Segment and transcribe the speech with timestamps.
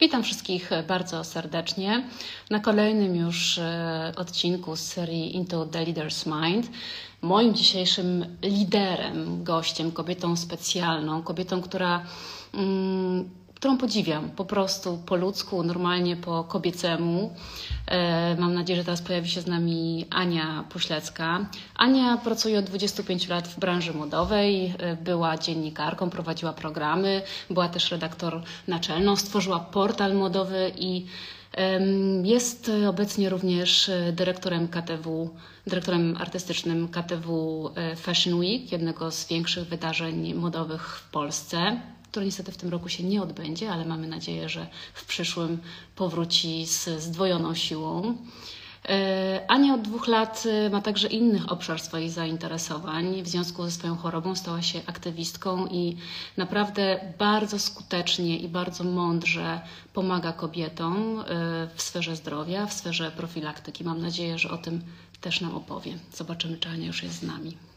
[0.00, 2.02] Witam wszystkich bardzo serdecznie
[2.50, 6.70] na kolejnym już e, odcinku z serii Into the Leader's Mind.
[7.22, 12.04] Moim dzisiejszym liderem, gościem, kobietą specjalną, kobietą, która
[12.54, 17.34] mm, którą podziwiam po prostu po ludzku, normalnie po kobiecemu.
[17.86, 21.46] E, mam nadzieję, że teraz pojawi się z nami Ania Puślecka.
[21.76, 27.90] Ania pracuje od 25 lat w branży modowej, e, była dziennikarką, prowadziła programy, była też
[27.90, 31.06] redaktor naczelną, stworzyła portal modowy i
[32.24, 35.30] jest obecnie również dyrektorem KTW,
[35.66, 42.52] dyrektorem artystycznym KTW e, Fashion Week, jednego z większych wydarzeń modowych w Polsce które niestety
[42.52, 45.58] w tym roku się nie odbędzie, ale mamy nadzieję, że w przyszłym
[45.96, 48.16] powróci z zdwojoną siłą.
[48.88, 53.22] E, Ania od dwóch lat e, ma także innych obszar swoich zainteresowań.
[53.22, 55.96] W związku ze swoją chorobą stała się aktywistką i
[56.36, 59.60] naprawdę bardzo skutecznie i bardzo mądrze
[59.92, 61.24] pomaga kobietom e,
[61.74, 63.84] w sferze zdrowia, w sferze profilaktyki.
[63.84, 64.82] Mam nadzieję, że o tym
[65.20, 65.98] też nam opowie.
[66.14, 67.69] Zobaczymy, czy Ania już jest z nami.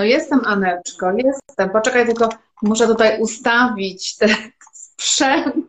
[0.00, 1.70] No jestem, Aneczko, jestem.
[1.70, 2.28] Poczekaj, tylko
[2.62, 4.34] muszę tutaj ustawić ten
[4.72, 5.66] sprzęt.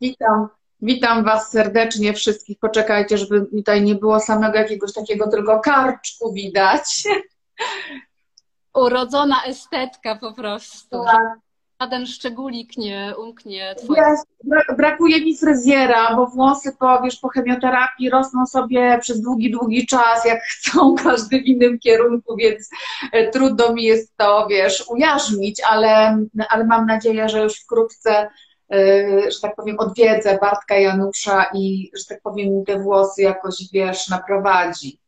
[0.00, 0.48] Witam,
[0.80, 2.58] witam Was serdecznie wszystkich.
[2.58, 7.04] Poczekajcie, żeby tutaj nie było samego jakiegoś takiego tylko karczku widać.
[8.74, 11.04] Urodzona estetka po prostu.
[11.04, 11.38] Tak
[11.80, 14.02] żaden szczególik nie umknie twoje.
[14.76, 20.24] brakuje mi fryzjera, bo włosy po, wiesz, po chemioterapii rosną sobie przez długi, długi czas,
[20.24, 22.70] jak chcą, każdy w innym kierunku, więc
[23.12, 26.18] e, trudno mi jest to, wiesz, ujarzmić, ale,
[26.48, 28.30] ale mam nadzieję, że już wkrótce
[28.72, 34.08] e, że tak powiem, odwiedzę Bartka Janusza i, że tak powiem, te włosy jakoś, wiesz,
[34.08, 34.98] naprowadzi.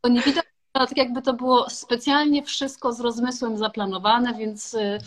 [0.00, 4.98] To nie widać tak jakby to było specjalnie wszystko z rozmysłem zaplanowane, więc y,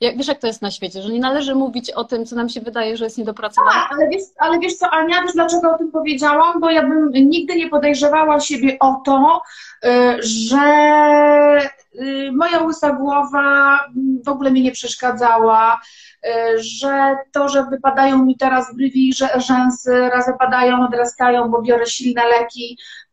[0.00, 2.48] jak, wiesz, jak to jest na świecie, że nie należy mówić o tym, co nam
[2.48, 3.76] się wydaje, że jest niedopracowane.
[3.76, 6.60] A, ale, wiesz, ale wiesz co, Ania, wiesz dlaczego o tym powiedziałam?
[6.60, 9.42] Bo ja bym nigdy nie podejrzewała siebie o to,
[9.84, 9.88] y,
[10.22, 10.60] że
[11.94, 13.78] y, moja łysa głowa
[14.24, 15.80] w ogóle mi nie przeszkadzała,
[16.56, 22.22] że to, że wypadają mi teraz brwi, że rzęsy raz wypadają, odrastają, bo biorę silne
[22.28, 23.03] leki, mm,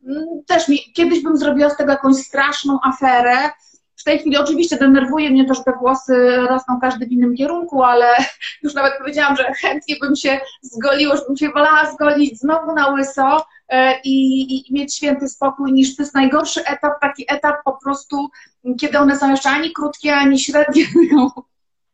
[0.48, 3.50] też mi, kiedyś bym zrobiła z tego jakąś straszną aferę.
[3.96, 7.84] W tej chwili oczywiście denerwuje mnie to, że te włosy rosną każdy w innym kierunku,
[7.84, 8.08] ale
[8.64, 12.88] już nawet powiedziałam, że chętnie bym się zgoliła, że bym się wolała zgolić znowu na
[12.88, 17.78] łyso e, i, i mieć święty spokój, niż to jest najgorszy etap, taki etap po
[17.84, 18.30] prostu,
[18.80, 20.86] kiedy one są jeszcze ani krótkie, ani średnie,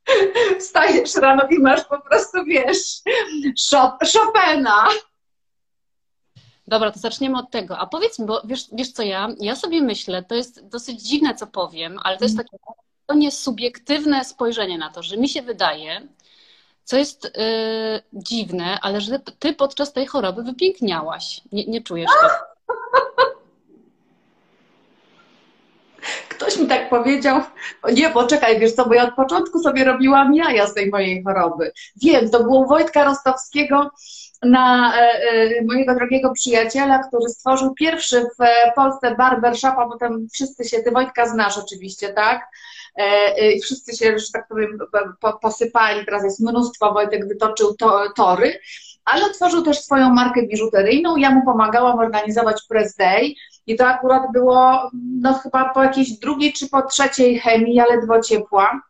[0.60, 3.02] Wstajesz rano i masz po prostu, wiesz,
[4.14, 4.88] Chopina.
[6.68, 7.78] Dobra, to zaczniemy od tego.
[7.78, 11.36] A powiedz mi, bo wiesz, wiesz co ja, ja sobie myślę, to jest dosyć dziwne,
[11.36, 12.58] co powiem, ale to jest takie
[13.08, 16.08] to nie subiektywne spojrzenie na to, że mi się wydaje,
[16.84, 21.42] co jest yy, dziwne, ale że ty podczas tej choroby wypiękniałaś.
[21.52, 22.34] Nie, nie czujesz tego?
[26.38, 27.42] Ktoś mi tak powiedział,
[27.94, 31.72] nie, poczekaj, wiesz co, bo ja od początku sobie robiłam jaja z tej mojej choroby.
[32.04, 33.92] Wiem, to było Wojtka Rostowskiego,
[34.44, 40.66] na e, e, mojego drogiego przyjaciela, który stworzył pierwszy w Polsce barbershop, a potem wszyscy
[40.66, 42.48] się, ty Wojtka znasz oczywiście, tak?
[42.96, 44.78] E, I wszyscy się, że tak powiem,
[45.42, 48.60] posypali, teraz jest mnóstwo, Wojtek wytoczył to, tory,
[49.08, 53.34] ale otworzył też swoją markę biżuteryjną, ja mu pomagałam organizować press day,
[53.68, 54.92] i to akurat było
[55.22, 58.82] no chyba po jakiejś drugiej czy po trzeciej chemii, ja ledwo ciepła.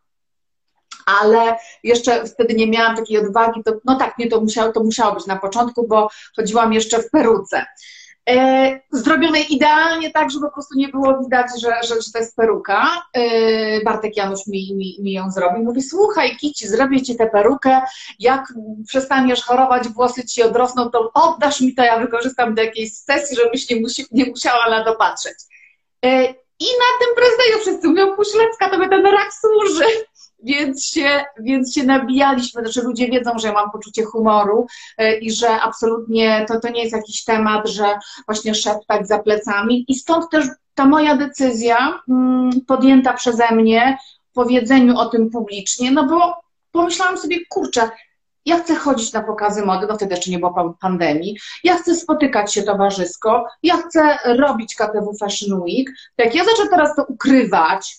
[1.06, 5.14] Ale jeszcze wtedy nie miałam takiej odwagi, to, no tak, nie, to musiało, to musiało
[5.14, 7.66] być na początku, bo chodziłam jeszcze w peruce.
[8.28, 12.36] E, zrobionej idealnie tak, żeby po prostu nie było widać, że, że, że to jest
[12.36, 13.02] peruka.
[13.14, 15.64] E, Bartek Janusz mi, mi, mi ją zrobił.
[15.64, 17.80] Mówi, słuchaj Kici, zrobię Ci tę perukę,
[18.18, 18.52] jak
[18.86, 23.70] przestaniesz chorować, włosy Ci odrosną, to oddasz mi to, ja wykorzystam do jakiejś sesji, żebyś
[23.70, 25.34] nie, musi, nie musiała na to patrzeć.
[26.04, 26.24] E,
[26.60, 28.16] I na tym prezydencie wszyscy mówią,
[28.70, 29.84] to by ten rak służy
[30.42, 32.62] więc się, więc się nabijaliśmy.
[32.62, 34.66] Znaczy ludzie wiedzą, że ja mam poczucie humoru
[34.98, 39.84] e, i że absolutnie to, to nie jest jakiś temat, że właśnie szeptać za plecami.
[39.88, 43.98] I stąd też ta moja decyzja mm, podjęta przeze mnie,
[44.32, 46.40] powiedzeniu o tym publicznie, no bo
[46.72, 47.90] pomyślałam sobie, kurczę,
[48.46, 51.38] ja chcę chodzić na pokazy mody, no wtedy jeszcze nie było pandemii.
[51.64, 53.46] Ja chcę spotykać się towarzysko.
[53.62, 55.90] Ja chcę robić KTW Fashion Week.
[56.18, 57.96] Jak ja zacznę teraz to ukrywać,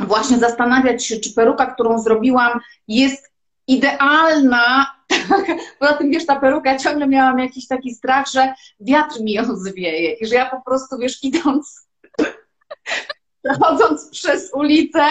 [0.00, 3.32] właśnie zastanawiać się, czy peruka, którą zrobiłam, jest
[3.66, 4.86] idealna
[5.78, 10.12] Poza tym, wiesz, ta peruka, ciągle miałam jakiś taki strach, że wiatr mi ją zwieje
[10.12, 11.88] i że ja po prostu, wiesz, idąc,
[13.44, 15.04] przechodząc przez ulicę,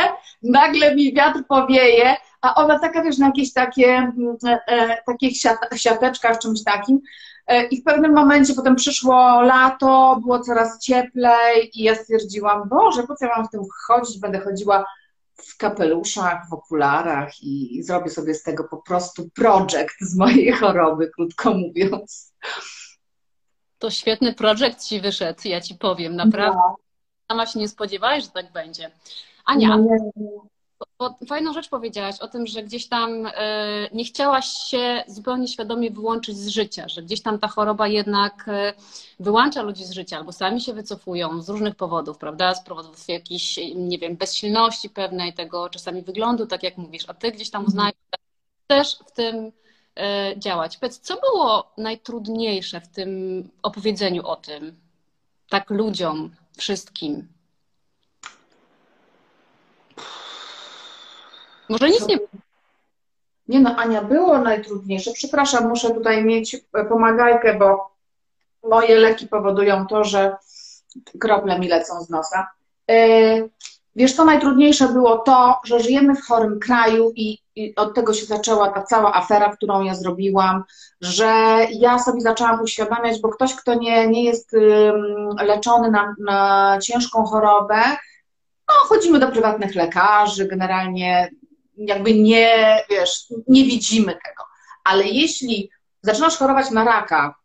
[0.44, 5.38] nagle mi wiatr powieje, a ona taka, wiesz, na jakieś takie, mm, e, e, takich
[5.76, 7.00] siateczkach, czymś takim.
[7.52, 13.04] E, I w pewnym momencie potem przyszło lato, było coraz cieplej i ja stwierdziłam, Boże,
[13.04, 14.20] po co ja mam w tym chodzić?
[14.20, 14.86] Będę chodziła
[15.36, 20.52] w kapeluszach, w okularach i, i zrobię sobie z tego po prostu projekt z mojej
[20.52, 22.34] choroby, krótko mówiąc.
[23.80, 26.60] To świetny projekt ci wyszedł, ja ci powiem, naprawdę.
[26.68, 26.76] No.
[27.32, 28.92] Sama się nie spodziewałaś, że tak będzie.
[29.46, 30.48] Ania, no.
[31.00, 35.92] Bo fajną rzecz powiedziałaś o tym, że gdzieś tam e, nie chciałaś się zupełnie świadomie
[35.92, 38.74] wyłączyć z życia, że gdzieś tam ta choroba jednak e,
[39.20, 42.56] wyłącza ludzi z życia albo sami się wycofują z różnych powodów, prawda?
[42.56, 47.32] Z powodów jakiejś, nie wiem, bezsilności pewnej, tego czasami wyglądu, tak jak mówisz, a ty
[47.32, 48.18] gdzieś tam uznajesz, że
[48.68, 49.52] też w tym
[49.96, 50.78] e, działać.
[50.78, 54.80] Powiedz, co było najtrudniejsze w tym opowiedzeniu o tym,
[55.50, 57.41] tak ludziom, wszystkim?
[61.72, 62.20] Może nic nie.
[63.48, 65.12] Nie no, Ania, było najtrudniejsze.
[65.14, 66.58] Przepraszam, muszę tutaj mieć
[66.90, 67.92] pomagajkę, bo
[68.64, 70.36] moje leki powodują to, że
[71.20, 72.48] krople mi lecą z nosa.
[72.90, 72.96] E,
[73.96, 78.26] wiesz, co najtrudniejsze było to, że żyjemy w chorym kraju i, i, od tego się
[78.26, 80.64] zaczęła ta cała afera, którą ja zrobiłam,
[81.02, 84.52] że ja sobie zaczęłam uświadamiać, bo ktoś, kto nie, nie jest
[85.42, 87.82] leczony na, na ciężką chorobę,
[88.68, 91.30] no, chodzimy do prywatnych lekarzy, generalnie
[91.78, 94.44] jakby nie, wiesz, nie widzimy tego.
[94.84, 95.70] Ale jeśli
[96.02, 97.42] zaczynasz chorować na raka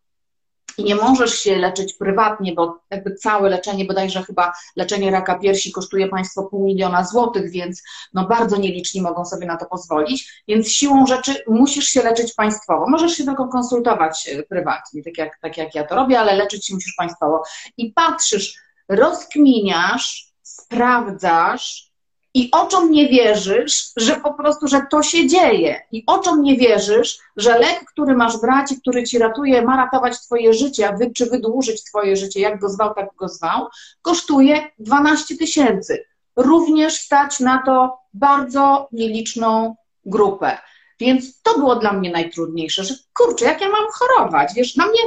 [0.78, 5.72] i nie możesz się leczyć prywatnie, bo jakby całe leczenie, bodajże chyba leczenie raka piersi
[5.72, 7.82] kosztuje państwo pół miliona złotych, więc
[8.14, 12.86] no bardzo nieliczni mogą sobie na to pozwolić, więc siłą rzeczy musisz się leczyć państwowo.
[12.88, 16.66] Możesz się tylko konsultować e, prywatnie, tak jak, tak jak ja to robię, ale leczyć
[16.66, 17.42] się musisz państwowo.
[17.76, 18.54] I patrzysz,
[18.88, 21.90] rozkminiasz, sprawdzasz,
[22.36, 25.80] i oczom nie wierzysz, że po prostu, że to się dzieje.
[25.92, 30.20] I oczom nie wierzysz, że lek, który masz brać i który ci ratuje, ma ratować
[30.20, 33.66] twoje życie, a wy, czy wydłużyć twoje życie, jak go zwał, tak go zwał,
[34.02, 36.04] kosztuje 12 tysięcy.
[36.36, 40.58] Również stać na to bardzo nieliczną grupę.
[41.00, 44.54] Więc to było dla mnie najtrudniejsze, że kurczę, jak ja mam chorować?
[44.54, 45.00] Wiesz, na mnie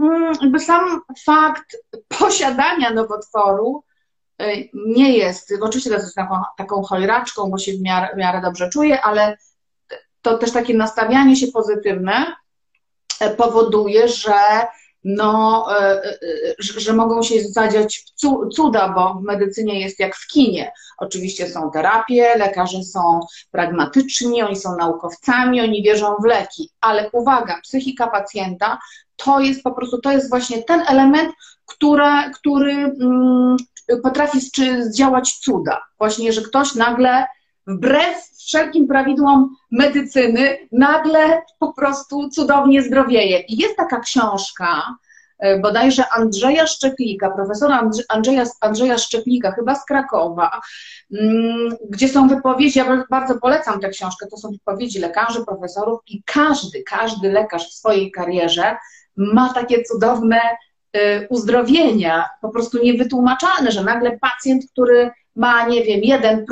[0.00, 1.76] mm, jakby sam fakt
[2.18, 3.84] posiadania nowotworu
[4.74, 8.70] nie jest, oczywiście to jest taką, taką chojraczką, bo się w miarę, w miarę dobrze
[8.70, 9.36] czuje, ale
[10.22, 12.26] to też takie nastawianie się pozytywne
[13.20, 14.34] e, powoduje, że
[15.04, 16.02] no, e,
[16.58, 18.04] że, mogą się zadziać
[18.52, 20.72] cuda, bo w medycynie jest jak w kinie.
[20.98, 23.20] Oczywiście są terapie, lekarze są
[23.50, 28.78] pragmatyczni, oni są naukowcami, oni wierzą w leki, ale uwaga, psychika pacjenta
[29.16, 31.34] to jest po prostu, to jest właśnie ten element,
[31.66, 33.56] który, który mm,
[34.02, 34.38] potrafi
[34.80, 35.82] zdziałać cuda.
[35.98, 37.26] Właśnie, że ktoś nagle
[37.66, 43.40] wbrew wszelkim prawidłom medycyny nagle po prostu cudownie zdrowieje.
[43.40, 44.96] I jest taka książka,
[45.38, 50.60] e, bodajże Andrzeja Szczeplika, profesora Andrzeja, Andrzeja Szczeplika, chyba z Krakowa,
[51.12, 56.22] mm, gdzie są wypowiedzi, ja bardzo polecam tę książkę, to są wypowiedzi lekarzy, profesorów i
[56.22, 58.76] każdy, każdy lekarz w swojej karierze
[59.16, 60.40] ma takie cudowne
[61.28, 66.44] uzdrowienia, po prostu niewytłumaczalne, że nagle pacjent, który ma, nie wiem, 1%,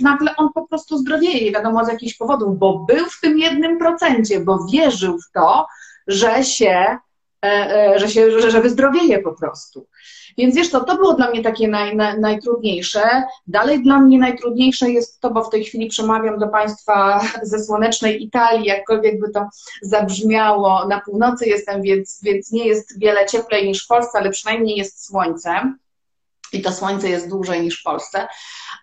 [0.00, 3.78] nagle on po prostu zdrowieje, nie wiadomo z jakichś powodów, bo był w tym jednym
[3.78, 5.66] procencie, bo wierzył w to,
[6.06, 6.98] że się,
[7.44, 7.48] e,
[7.94, 9.86] e, że się, że wyzdrowieje po prostu.
[10.38, 13.02] Więc wiesz to, to było dla mnie takie naj, naj, najtrudniejsze.
[13.46, 18.22] Dalej dla mnie najtrudniejsze jest to, bo w tej chwili przemawiam do Państwa ze słonecznej
[18.24, 19.48] Italii, jakkolwiek by to
[19.82, 20.88] zabrzmiało.
[20.88, 25.06] Na północy jestem, więc, więc nie jest wiele cieplej niż w Polsce, ale przynajmniej jest
[25.06, 25.74] słońce.
[26.52, 28.28] I to słońce jest dłużej niż w Polsce.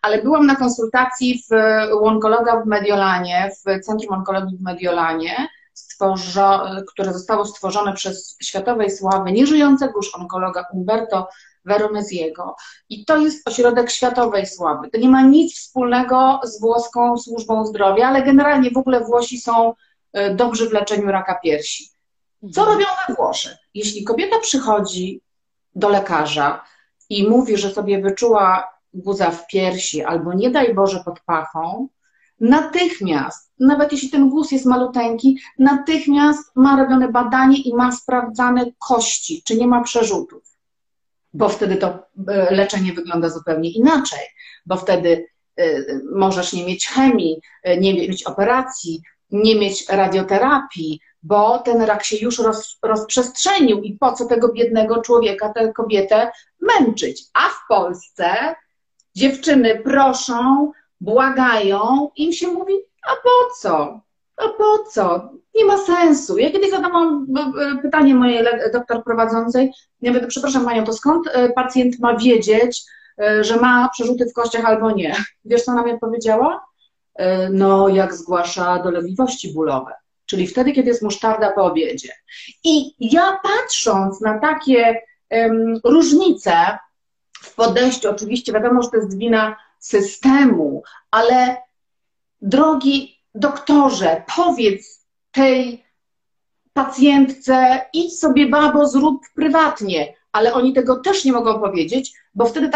[0.02, 1.56] Ale byłam na konsultacji w,
[2.02, 5.48] u onkologa w Mediolanie, w Centrum Onkologii w Mediolanie
[6.88, 11.28] które zostało stworzone przez światowej sławy nieżyjącego już onkologa Umberto
[11.66, 12.56] Veroneziego.
[12.90, 14.90] I to jest ośrodek światowej sławy.
[14.90, 19.74] To nie ma nic wspólnego z włoską służbą zdrowia, ale generalnie w ogóle Włosi są
[20.14, 21.90] e, dobrzy w leczeniu raka piersi.
[22.54, 22.68] Co mhm.
[22.68, 23.58] robią we Włoszech?
[23.74, 25.22] Jeśli kobieta przychodzi
[25.76, 26.66] do lekarza
[27.10, 31.88] i mówi, że sobie wyczuła guza w piersi albo nie daj Boże pod pachą,
[32.40, 39.42] natychmiast, nawet jeśli ten guz jest maluteńki, natychmiast ma robione badanie i ma sprawdzane kości,
[39.46, 40.44] czy nie ma przerzutów.
[41.34, 41.88] Bo wtedy to
[42.28, 44.20] e, leczenie wygląda zupełnie inaczej,
[44.66, 45.28] bo wtedy
[45.58, 45.84] e,
[46.16, 49.02] możesz nie mieć chemii, e, nie mieć operacji,
[49.32, 55.02] nie mieć radioterapii, bo ten rak się już roz, rozprzestrzenił i po co tego biednego
[55.02, 57.24] człowieka, tę kobietę męczyć.
[57.34, 58.56] A w Polsce
[59.16, 62.74] dziewczyny proszą, błagają, im się mówi,
[63.08, 64.02] a po co?
[64.38, 65.30] A po co?
[65.56, 66.38] Nie ma sensu.
[66.38, 67.28] Ja kiedyś zadałam
[67.60, 72.84] e, pytanie mojej doktor prowadzącej, ja przepraszam Panią, to skąd e, pacjent ma wiedzieć,
[73.22, 75.16] e, że ma przerzuty w kościach albo nie?
[75.46, 76.68] Wiesz, co ona mi odpowiedziała?
[77.52, 79.94] No, jak zgłasza dolegliwości bólowe
[80.28, 82.12] czyli wtedy, kiedy jest musztarda po obiedzie.
[82.64, 86.78] I ja patrząc na takie um, różnice
[87.42, 89.56] w podejściu, oczywiście wiadomo, że to jest wina
[89.88, 91.58] systemu, ale
[92.42, 95.86] drogi doktorze, powiedz tej
[96.74, 102.70] pacjentce, idź sobie babo, zrób prywatnie, ale oni tego też nie mogą powiedzieć, bo wtedy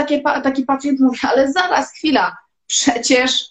[0.43, 2.37] taki pacjent mówi, ale zaraz, chwila,
[2.67, 3.49] przecież,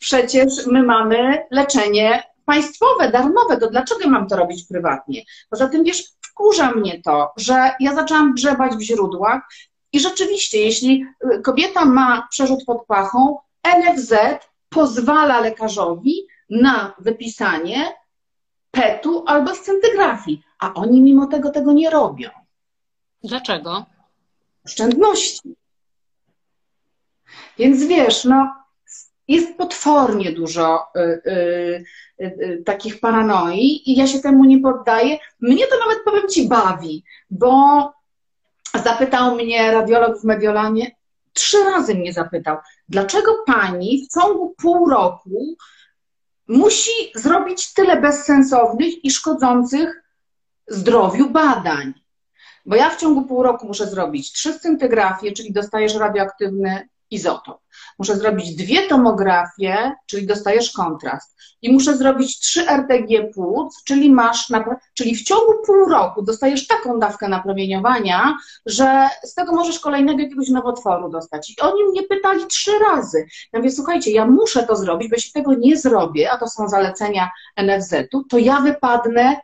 [0.00, 5.22] przecież my mamy leczenie państwowe, darmowe, to dlaczego mam to robić prywatnie?
[5.50, 9.42] Poza tym, wiesz, wkurza mnie to, że ja zaczęłam grzebać w źródłach
[9.92, 14.14] i rzeczywiście, jeśli y, kobieta ma przerzut pod pachą, NFZ
[14.68, 17.92] pozwala lekarzowi na wypisanie
[18.70, 22.30] PET-u albo scintygrafii, a oni mimo tego tego nie robią.
[23.24, 23.86] Dlaczego?
[24.64, 25.54] Oszczędności.
[27.58, 28.54] Więc wiesz, no,
[29.28, 31.84] jest potwornie dużo y, y,
[32.20, 35.18] y, y, takich paranoi i ja się temu nie poddaję.
[35.40, 37.92] Mnie to nawet, powiem Ci, bawi, bo
[38.84, 40.90] zapytał mnie radiolog w Mediolanie,
[41.32, 42.56] trzy razy mnie zapytał,
[42.88, 45.56] dlaczego pani w ciągu pół roku
[46.48, 50.02] musi zrobić tyle bezsensownych i szkodzących
[50.66, 51.94] zdrowiu badań?
[52.66, 57.60] Bo ja w ciągu pół roku muszę zrobić trzy scyntygrafie, czyli dostajesz radioaktywny izotop.
[57.98, 61.38] Muszę zrobić dwie tomografie, czyli dostajesz kontrast.
[61.62, 64.52] I muszę zrobić trzy RTG płuc, czyli masz,
[64.94, 68.36] czyli w ciągu pół roku dostajesz taką dawkę napromieniowania,
[68.66, 71.50] że z tego możesz kolejnego jakiegoś nowotworu dostać.
[71.50, 73.26] I oni mnie pytali trzy razy.
[73.52, 76.68] Ja mówię, słuchajcie, ja muszę to zrobić, bo jeśli tego nie zrobię, a to są
[76.68, 79.36] zalecenia NFZ-u, to ja wypadnę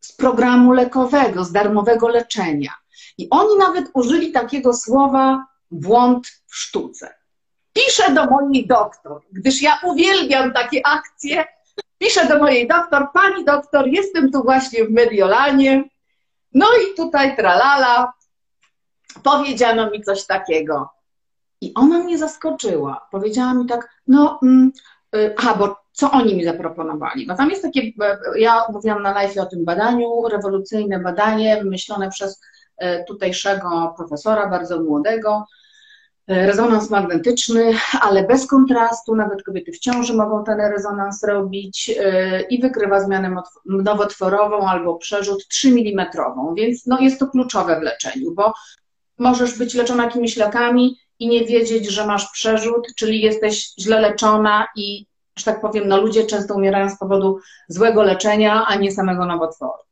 [0.00, 2.72] z programu lekowego, z darmowego leczenia.
[3.18, 7.14] I oni nawet użyli takiego słowa błąd w sztuce.
[7.72, 11.44] Piszę do mojej doktor, gdyż ja uwielbiam takie akcje.
[11.98, 15.84] Piszę do mojej doktor, pani doktor, jestem tu właśnie w Mediolanie.
[16.54, 18.12] No i tutaj tralala,
[19.22, 20.88] powiedziano mi coś takiego.
[21.60, 23.08] I ona mnie zaskoczyła.
[23.10, 24.72] Powiedziała mi tak, no, mm,
[25.16, 27.26] y, bo co oni mi zaproponowali?
[27.26, 27.94] No tam jest takie, y,
[28.38, 32.40] ja mówiłam na live o tym badaniu, rewolucyjne badanie wymyślone przez
[32.82, 35.46] y, tutejszego profesora, bardzo młodego,
[36.28, 42.60] rezonans magnetyczny, ale bez kontrastu, nawet kobiety w ciąży mogą ten rezonans robić e, i
[42.60, 46.06] wykrywa zmianę nowotworową albo przerzut 3 mm,
[46.56, 48.54] więc no jest to kluczowe w leczeniu, bo
[49.18, 54.66] możesz być leczona jakimiś lekami i nie wiedzieć, że masz przerzut, czyli jesteś źle leczona
[54.76, 55.06] i,
[55.38, 59.82] że tak powiem, no ludzie często umierają z powodu złego leczenia, a nie samego nowotworu.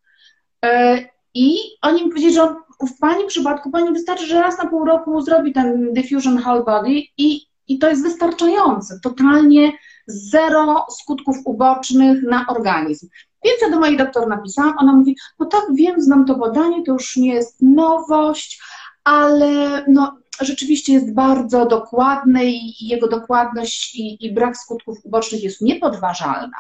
[0.64, 0.99] E,
[1.35, 5.21] I oni mi powiedzieli, że w Pani przypadku Pani wystarczy, że raz na pół roku
[5.21, 9.00] zrobi ten diffusion whole body i, i to jest wystarczające.
[9.02, 9.73] Totalnie
[10.06, 13.09] zero skutków ubocznych na organizm.
[13.45, 16.92] Więc ja do mojej doktor napisałam, ona mówi, no tak wiem, znam to badanie, to
[16.92, 18.62] już nie jest nowość,
[19.04, 25.61] ale no, rzeczywiście jest bardzo dokładne i jego dokładność i, i brak skutków ubocznych jest
[25.61, 26.56] niepodważalna.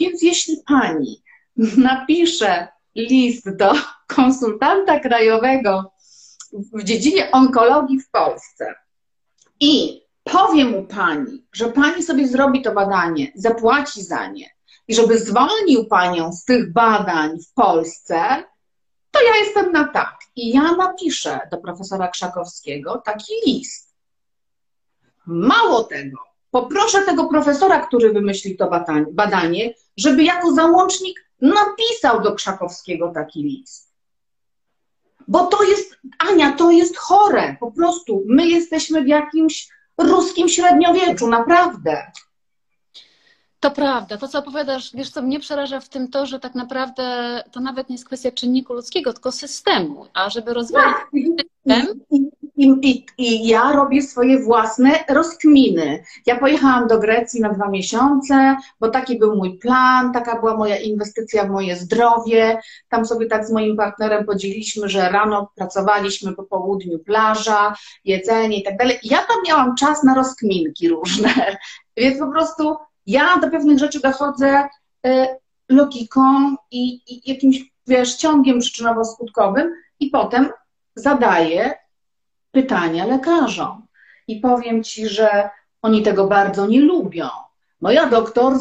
[0.00, 1.22] Więc jeśli pani
[1.76, 3.72] napisze list do
[4.06, 5.92] konsultanta krajowego
[6.52, 8.74] w dziedzinie onkologii w Polsce
[9.60, 14.56] i powie mu pani, że pani sobie zrobi to badanie, zapłaci za nie
[14.88, 18.44] i żeby zwolnił panią z tych badań w Polsce,
[19.10, 20.18] to ja jestem na tak.
[20.36, 23.94] I ja napiszę do profesora Krzakowskiego taki list.
[25.26, 26.18] Mało tego,
[26.62, 28.70] poproszę tego profesora, który wymyślił to
[29.12, 33.92] badanie, żeby jako załącznik napisał do Krzakowskiego taki list.
[35.28, 38.22] Bo to jest, Ania, to jest chore, po prostu.
[38.26, 42.12] My jesteśmy w jakimś ruskim średniowieczu, naprawdę.
[43.60, 44.16] To prawda.
[44.16, 47.04] To, co opowiadasz, wiesz co, mnie przeraża w tym to, że tak naprawdę
[47.52, 50.06] to nawet nie jest kwestia czynniku ludzkiego, tylko systemu.
[50.14, 51.10] A żeby rozwijać tak.
[51.12, 52.00] system,
[52.56, 56.02] i, i, I, ja robię swoje własne rozkminy.
[56.26, 60.76] Ja pojechałam do Grecji na dwa miesiące, bo taki był mój plan, taka była moja
[60.76, 62.60] inwestycja w moje zdrowie.
[62.88, 68.62] Tam sobie tak z moim partnerem podzieliliśmy, że rano pracowaliśmy, po południu plaża, jedzenie i
[68.62, 68.98] tak dalej.
[69.02, 71.56] Ja tam miałam czas na rozkminki różne,
[71.96, 74.68] więc po prostu ja do pewnych rzeczy dochodzę
[75.06, 75.36] e,
[75.68, 79.70] logiką i, i jakimś, wiesz, ciągiem przyczynowo-skutkowym
[80.00, 80.50] i potem
[80.94, 81.85] zadaję
[82.56, 83.86] pytania lekarzom.
[84.28, 85.50] I powiem ci, że
[85.82, 87.28] oni tego bardzo nie lubią.
[87.80, 88.52] Moja doktor,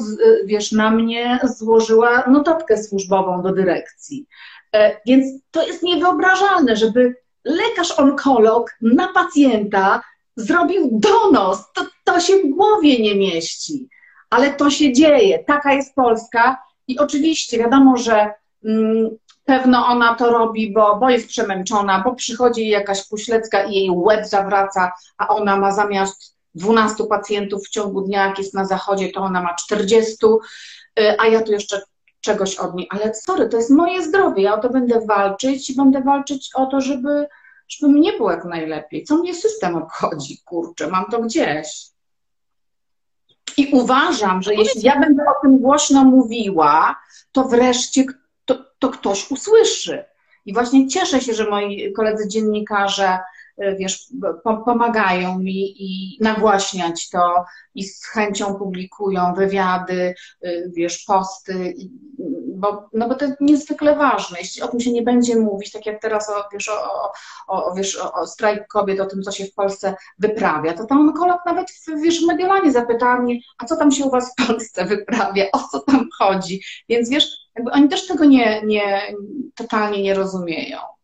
[0.46, 4.28] wiesz, na mnie złożyła notatkę służbową do dyrekcji.
[4.74, 10.02] E, więc to jest niewyobrażalne, żeby lekarz onkolog na pacjenta
[10.36, 11.64] zrobił donos.
[11.74, 13.90] To, to się w głowie nie mieści.
[14.30, 15.44] Ale to się dzieje.
[15.48, 16.62] Taka jest Polska.
[16.88, 18.34] I oczywiście wiadomo, że
[18.66, 19.10] mm,
[19.46, 23.92] pewno ona to robi, bo, bo jest przemęczona, bo przychodzi jej jakaś poślecka i jej
[23.92, 29.12] łeb zawraca, a ona ma zamiast 12 pacjentów w ciągu dnia, jak jest na zachodzie,
[29.12, 30.18] to ona ma 40,
[31.00, 31.82] y, a ja tu jeszcze
[32.22, 32.88] czegoś od niej.
[32.90, 36.66] Ale sorry, to jest moje zdrowie, ja o to będę walczyć i będę walczyć o
[36.66, 37.28] to, żeby,
[37.68, 39.04] żeby mnie było jak najlepiej.
[39.04, 41.86] Co mnie system obchodzi, kurczę, mam to gdzieś.
[43.58, 46.96] I uważam, że jeśli ja będę o tym głośno mówiła,
[47.32, 48.04] to wreszcie
[48.86, 50.06] to, to ktoś usłyszy.
[50.46, 53.20] I właśnie cieszę się, że moi koledzy dziennikarze
[53.58, 54.08] wiesz,
[54.66, 57.46] pomagają mi i nagłaśniać to
[57.76, 61.74] i z chęcią publikują wywiady, e, wiesz, posty,
[62.56, 64.40] bo, no bo to jest niezwykle ważne.
[64.40, 67.12] Jeśli o tym się nie będzie mówić, tak jak teraz o, wiesz, o,
[67.48, 71.00] o, wiesz, o, o strajk kobiet, o tym, co się w Polsce wyprawia, to tam
[71.00, 71.68] onkolog nawet
[72.04, 75.60] wiesz, w Mediolanie zapytał mnie, a co tam się u was w Polsce wyprawia, o
[75.72, 76.62] co tam chodzi.
[76.90, 79.02] Więc wiesz, jakby oni też tego nie, nie
[79.56, 80.95] totalnie nie rozumieją.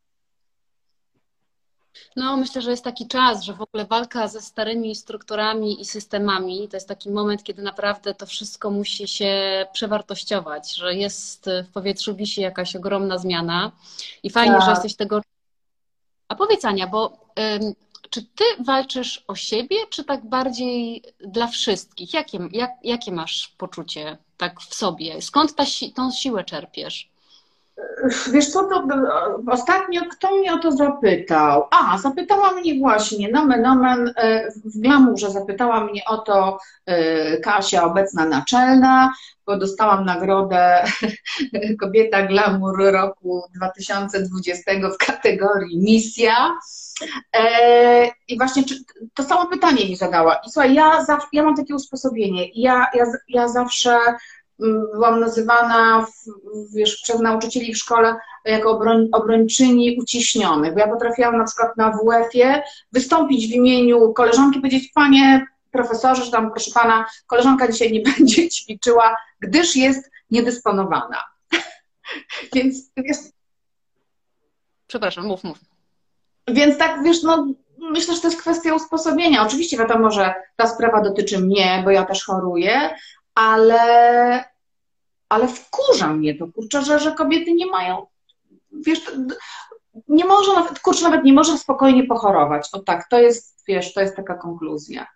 [2.15, 6.67] No, myślę, że jest taki czas, że w ogóle walka ze starymi strukturami i systemami
[6.67, 12.15] to jest taki moment, kiedy naprawdę to wszystko musi się przewartościować, że jest w powietrzu
[12.15, 13.71] wisi jakaś ogromna zmiana
[14.23, 14.65] i fajnie, tak.
[14.65, 15.21] że jesteś tego.
[16.27, 17.75] A powiedz Ania, bo ym,
[18.09, 22.13] czy ty walczysz o siebie, czy tak bardziej dla wszystkich?
[22.13, 25.21] Jakie, jak, jakie masz poczucie tak w sobie?
[25.21, 25.63] Skąd ta,
[25.95, 27.10] tą siłę czerpiesz?
[28.31, 28.87] Wiesz co, to
[29.47, 31.67] ostatnio kto mnie o to zapytał?
[31.71, 37.83] A, zapytała mnie właśnie, nomen nomen, e, w Glamurze zapytała mnie o to e, Kasia,
[37.83, 39.13] obecna naczelna,
[39.45, 40.83] bo dostałam nagrodę
[41.81, 46.57] Kobieta Glamour roku 2020 w kategorii misja.
[47.35, 48.63] E, I właśnie
[49.13, 50.35] to samo pytanie mi zadała.
[50.35, 52.47] I słuchaj, ja, ja mam takie usposobienie.
[52.55, 53.99] Ja, ja, ja zawsze
[54.93, 56.07] byłam nazywana
[56.73, 61.91] wiesz, przez nauczycieli w szkole jako obroń, obrończyni uciśnionych, bo ja potrafiłam na przykład na
[61.91, 68.01] WF-ie wystąpić w imieniu koleżanki, powiedzieć, panie profesorze, że tam proszę pana, koleżanka dzisiaj nie
[68.17, 71.23] będzie ćwiczyła, gdyż jest niedysponowana.
[72.53, 73.17] Więc wiesz...
[74.87, 75.57] Przepraszam, mów, mów.
[76.47, 77.47] Więc tak, wiesz, no
[77.77, 79.43] myślę, że to jest kwestia usposobienia.
[79.43, 82.89] Oczywiście wiadomo, że ta sprawa dotyczy mnie, bo ja też choruję,
[83.35, 84.50] ale
[85.31, 88.05] ale wkurza mnie to, kurczę, że, że kobiety nie mają,
[88.71, 89.11] wiesz,
[90.07, 92.69] nie może nawet, kurczę, nawet nie może spokojnie pochorować.
[92.71, 95.07] O tak, to jest, wiesz, to jest taka konkluzja.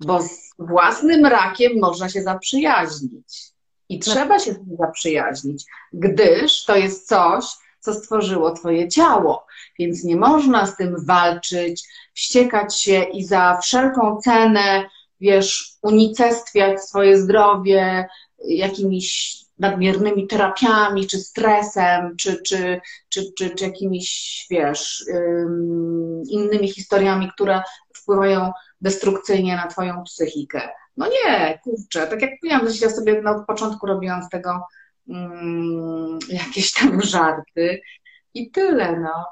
[0.00, 3.52] Bo z własnym rakiem można się zaprzyjaźnić.
[3.88, 7.44] I trzeba się z nim zaprzyjaźnić, gdyż to jest coś,
[7.80, 9.46] co stworzyło Twoje ciało.
[9.78, 14.88] Więc nie można z tym walczyć, wściekać się i za wszelką cenę,
[15.20, 18.08] wiesz, unicestwiać swoje zdrowie
[18.44, 25.04] jakimiś nadmiernymi terapiami, czy stresem, czy, czy, czy, czy, czy jakimiś, wiesz,
[26.30, 27.62] innymi historiami, które
[27.96, 30.68] wpływają destrukcyjnie na Twoją psychikę.
[30.96, 34.60] No nie, kurczę, tak jak mówiłam, że ja sobie na początku robiłam z tego
[35.08, 37.80] um, jakieś tam żarty
[38.34, 39.26] i tyle, no.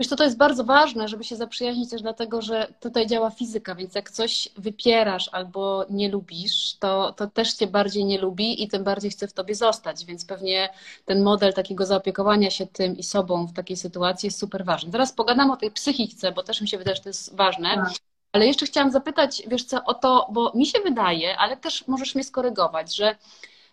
[0.00, 3.74] Wiesz, to, to jest bardzo ważne, żeby się zaprzyjaźnić też dlatego, że tutaj działa fizyka,
[3.74, 8.68] więc jak coś wypierasz albo nie lubisz, to, to też cię bardziej nie lubi i
[8.68, 10.68] tym bardziej chce w tobie zostać, więc pewnie
[11.04, 14.90] ten model takiego zaopiekowania się tym i sobą w takiej sytuacji jest super ważny.
[14.90, 17.74] Zaraz pogadam o tej psychice, bo też mi się wydaje, że to jest ważne.
[17.74, 17.88] Tak.
[18.32, 22.14] Ale jeszcze chciałam zapytać, wiesz co, o to, bo mi się wydaje, ale też możesz
[22.14, 23.16] mnie skorygować, że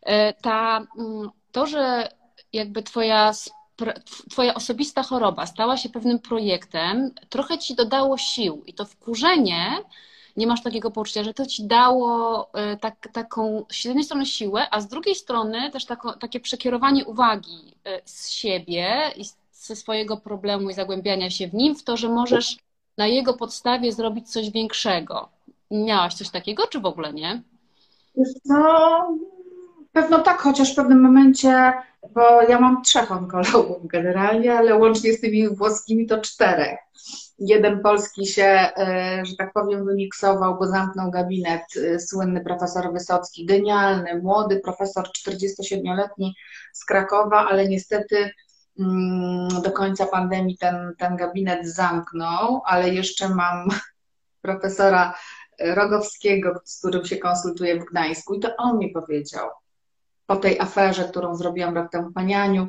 [0.01, 2.09] e, ta, mm, to, że
[2.53, 3.33] jakby twoja
[4.29, 9.83] Twoja osobista choroba stała się pewnym projektem, trochę ci dodało sił i to wkurzenie,
[10.37, 14.67] nie masz takiego poczucia, że to ci dało e, tak, taką z jednej strony siłę,
[14.71, 20.17] a z drugiej strony też tako, takie przekierowanie uwagi e, z siebie i ze swojego
[20.17, 22.57] problemu i zagłębiania się w nim w to, że możesz
[22.97, 25.29] na jego podstawie zrobić coś większego.
[25.71, 27.41] Miałaś coś takiego, czy w ogóle nie?
[28.45, 29.17] No,
[29.93, 31.73] pewno tak, chociaż w pewnym momencie,
[32.13, 36.79] bo ja mam trzech onkologów generalnie, ale łącznie z tymi włoskimi to czterech.
[37.39, 43.45] Jeden polski się, e, że tak powiem, wymiksował, bo zamknął gabinet e, słynny profesor Wysocki,
[43.45, 46.35] genialny, młody profesor, 47-letni
[46.73, 48.31] z Krakowa, ale niestety
[48.79, 53.67] mm, do końca pandemii ten, ten gabinet zamknął, ale jeszcze mam
[54.41, 55.13] profesora
[55.59, 59.49] Rogowskiego, z którym się konsultuję w Gdańsku i to on mi powiedział
[60.25, 62.67] po tej aferze, którą zrobiłam rok temu Panianiu,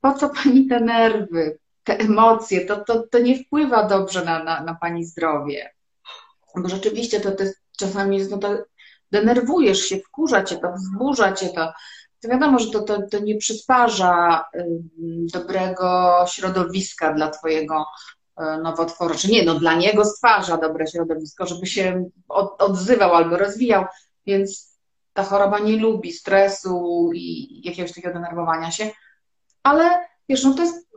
[0.00, 4.64] po co Pani te nerwy, te emocje, to, to, to nie wpływa dobrze na, na,
[4.64, 5.70] na Pani zdrowie.
[6.56, 7.44] Bo rzeczywiście to, to
[7.78, 8.48] czasami jest, no to
[9.10, 11.72] denerwujesz się, wkurza Cię to, wzburza Cię to.
[12.20, 14.44] To wiadomo, że to, to, to nie przysparza
[15.32, 17.84] dobrego środowiska dla Twojego
[18.36, 23.36] E, nowotworu, czy nie, no dla niego stwarza dobre środowisko, żeby się od, odzywał albo
[23.36, 23.84] rozwijał,
[24.26, 24.71] więc
[25.12, 28.90] ta choroba nie lubi stresu i jakiegoś takiego denerwowania się,
[29.62, 30.88] ale wiesz, no to jest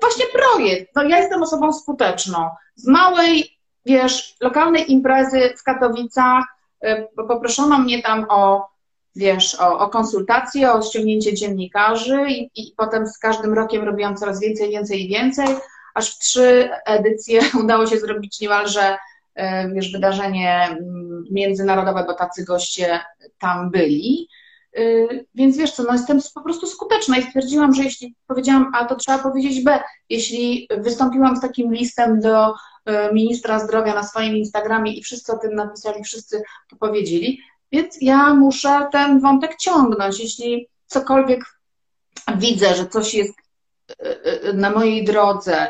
[0.00, 6.44] właśnie projekt, no ja jestem osobą skuteczną, z małej, wiesz, lokalnej imprezy w Katowicach
[6.80, 8.72] e, poproszono mnie tam o
[9.16, 14.40] wiesz, o, o konsultacje, o ściągnięcie dziennikarzy i, i potem z każdym rokiem robiłam coraz
[14.40, 15.46] więcej, więcej i więcej,
[15.94, 18.98] aż w trzy edycje udało się zrobić niemalże
[19.74, 23.00] wiesz, wydarzenie mm, międzynarodowe, bo tacy goście
[23.38, 24.28] tam byli.
[24.76, 24.82] E,
[25.34, 28.96] więc wiesz co, no jestem po prostu skuteczna i stwierdziłam, że jeśli powiedziałam A, to
[28.96, 29.80] trzeba powiedzieć B.
[30.08, 35.38] Jeśli wystąpiłam z takim listem do e, ministra zdrowia na swoim Instagramie i wszyscy o
[35.38, 37.40] tym napisali, wszyscy to powiedzieli,
[37.72, 40.20] więc ja muszę ten wątek ciągnąć.
[40.20, 41.44] Jeśli cokolwiek
[42.36, 43.34] widzę, że coś jest
[44.54, 45.68] na mojej drodze,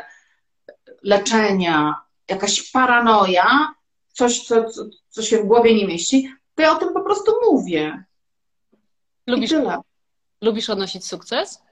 [1.03, 3.73] leczenia, jakaś paranoja,
[4.07, 7.31] coś, co, co, co się w głowie nie mieści, to ja o tym po prostu
[7.51, 8.03] mówię.
[9.27, 9.53] Lubisz,
[10.41, 11.63] lubisz odnosić sukces?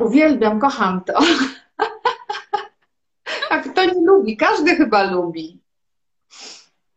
[0.00, 1.18] Uwielbiam, kocham to.
[3.50, 4.36] A kto nie lubi?
[4.36, 5.60] Każdy chyba lubi.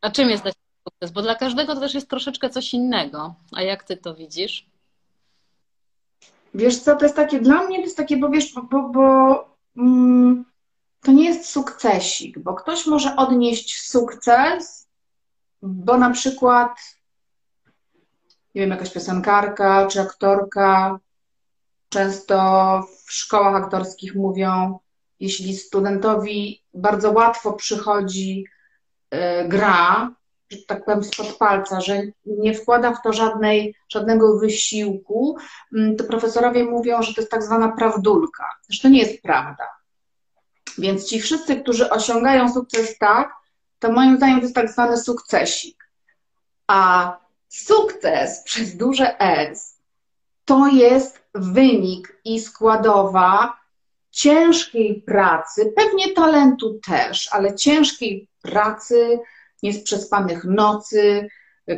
[0.02, 1.12] A czym jest dla Ciebie sukces?
[1.12, 3.36] Bo dla każdego to też jest troszeczkę coś innego.
[3.52, 4.72] A jak Ty to widzisz?
[6.54, 9.58] Wiesz co, to jest takie, dla mnie to jest takie, bo wiesz, bo, bo, bo
[9.78, 10.46] mm,
[11.02, 14.88] to nie jest sukcesik, bo ktoś może odnieść sukces,
[15.62, 16.72] bo na przykład,
[18.56, 21.00] nie wiem, jakaś piosenkarka czy aktorka,
[21.90, 22.38] często
[23.06, 24.80] w szkołach aktorskich mówią,
[25.20, 28.46] jeśli studentowi bardzo łatwo przychodzi
[29.14, 30.12] y, gra,
[30.50, 35.38] że tak powiem spod palca, że nie wkłada w to żadnej, żadnego wysiłku,
[35.76, 38.46] mm, to profesorowie mówią, że to jest tak zwana prawdulka.
[38.70, 39.81] Że to nie jest prawda
[40.78, 43.34] więc ci wszyscy, którzy osiągają sukces tak,
[43.80, 45.90] to moim zdaniem to jest tak zwany sukcesik.
[46.68, 47.18] A
[47.50, 49.78] sukces przez duże S
[50.46, 53.62] to jest wynik i składowa
[54.12, 59.20] ciężkiej pracy, pewnie talentu też, ale ciężkiej pracy,
[59.64, 61.28] niesprzespanych nocy,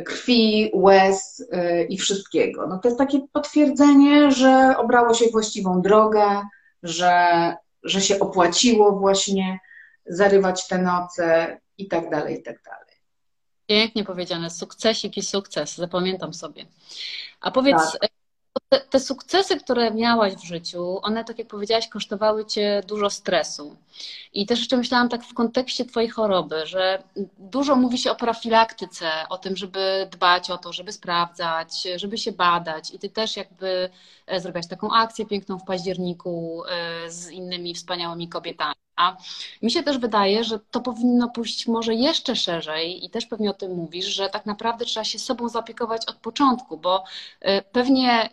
[0.04, 2.66] krwi, łez y, i wszystkiego.
[2.66, 6.42] No to jest takie potwierdzenie, że obrało się właściwą drogę,
[6.82, 7.54] że
[7.84, 9.58] że się opłaciło właśnie
[10.06, 12.94] zarywać te noce i tak dalej, i tak dalej.
[13.66, 16.66] Pięknie powiedziane, sukcesik i sukces, zapamiętam sobie.
[17.40, 18.10] A powiedz, tak.
[18.68, 23.76] Te, te, sukcesy, które miałaś w życiu, one, tak jak powiedziałaś, kosztowały cię dużo stresu.
[24.32, 27.02] I też jeszcze myślałam tak w kontekście twojej choroby, że
[27.38, 32.32] dużo mówi się o profilaktyce, o tym, żeby dbać o to, żeby sprawdzać, żeby się
[32.32, 32.90] badać.
[32.90, 33.90] I ty też jakby
[34.26, 38.74] e, zrobiłaś taką akcję piękną w październiku e, z innymi wspaniałymi kobietami.
[38.96, 39.16] A
[39.62, 43.54] mi się też wydaje, że to powinno pójść może jeszcze szerzej i też pewnie o
[43.54, 47.04] tym mówisz, że tak naprawdę trzeba się sobą zaopiekować od początku, bo
[47.40, 48.30] e, pewnie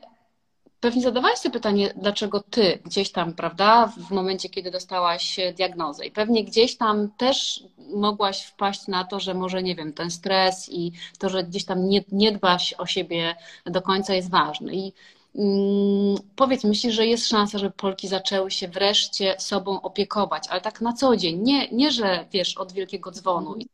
[0.81, 6.11] Pewnie zadawałaś sobie pytanie, dlaczego ty gdzieś tam, prawda, w momencie, kiedy dostałaś diagnozę i
[6.11, 7.63] pewnie gdzieś tam też
[7.93, 11.89] mogłaś wpaść na to, że może, nie wiem, ten stres i to, że gdzieś tam
[11.89, 14.75] nie, nie dbaś o siebie do końca jest ważny.
[14.75, 14.93] I
[15.35, 20.81] mm, powiedz, myślisz, że jest szansa, żeby Polki zaczęły się wreszcie sobą opiekować, ale tak
[20.81, 23.67] na co dzień, nie, nie że, wiesz, od wielkiego dzwonu i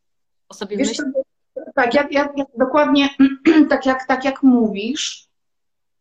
[0.50, 0.98] o sobie wiesz,
[1.76, 3.10] Tak, jak, jak, jak, dokładnie
[3.70, 5.27] tak jak, tak jak mówisz,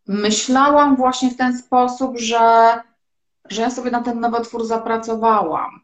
[0.07, 2.75] myślałam właśnie w ten sposób, że,
[3.49, 5.81] że ja sobie na ten nowotwór zapracowałam.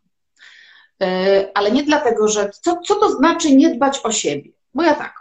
[1.03, 4.51] E, ale nie dlatego, że co, co to znaczy nie dbać o siebie?
[4.75, 5.15] Bo ja tak,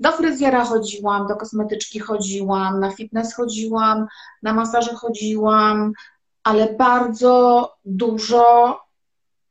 [0.00, 4.06] do fryzjera chodziłam, do kosmetyczki chodziłam, na fitness chodziłam,
[4.42, 5.92] na masaże chodziłam,
[6.42, 8.78] ale bardzo dużo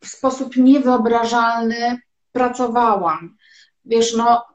[0.03, 3.37] w sposób niewyobrażalny pracowałam.
[3.85, 4.45] Wiesz, no,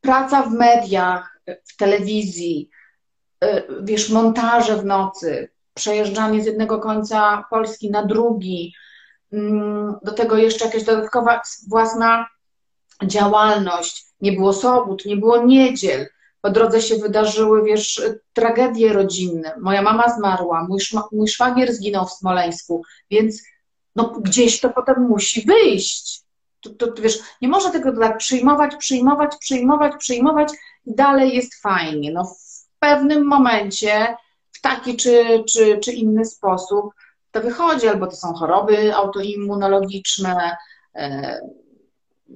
[0.00, 2.70] praca w mediach, w telewizji,
[3.82, 8.74] wiesz, montaże w nocy, przejeżdżanie z jednego końca Polski na drugi,
[9.32, 12.26] mm, do tego jeszcze jakaś dodatkowa własna
[13.04, 14.06] działalność.
[14.20, 16.06] Nie było sobót, nie było niedziel.
[16.40, 18.02] Po drodze się wydarzyły, wiesz,
[18.32, 19.56] tragedie rodzinne.
[19.60, 20.80] Moja mama zmarła, mój,
[21.12, 23.42] mój szwagier zginął w Smoleńsku, więc
[23.96, 26.22] no, gdzieś to potem musi wyjść.
[26.60, 30.52] To, to, wiesz, nie można tego tak przyjmować, przyjmować, przyjmować, przyjmować
[30.86, 32.12] i dalej jest fajnie.
[32.12, 32.34] No,
[32.84, 34.16] pewnym momencie,
[34.52, 36.94] w taki czy, czy, czy inny sposób,
[37.30, 40.56] to wychodzi, albo to są choroby autoimmunologiczne,
[40.94, 41.40] e,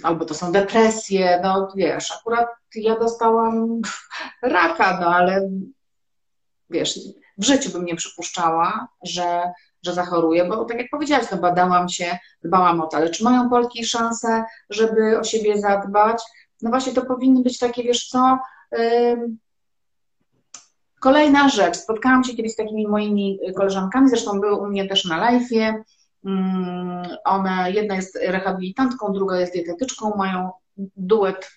[0.03, 3.81] albo to są depresje, no wiesz, akurat ja dostałam
[4.43, 5.51] raka, no ale
[6.71, 6.99] wiesz,
[7.39, 9.43] w życiu bym nie przypuszczała, że,
[9.83, 13.51] że zachoruję, bo tak jak powiedziałaś, no badałam się, dbałam o to, ale czy mają
[13.51, 16.23] Polki szansę, żeby o siebie zadbać?
[16.63, 18.39] No właśnie to powinny być takie, wiesz co.
[21.01, 25.31] Kolejna rzecz, spotkałam się kiedyś z takimi moimi koleżankami, zresztą były u mnie też na
[25.31, 25.75] live'ie,
[26.25, 30.51] Mm, one, jedna jest rehabilitantką, druga jest dietetyczką, mają
[30.97, 31.51] duet,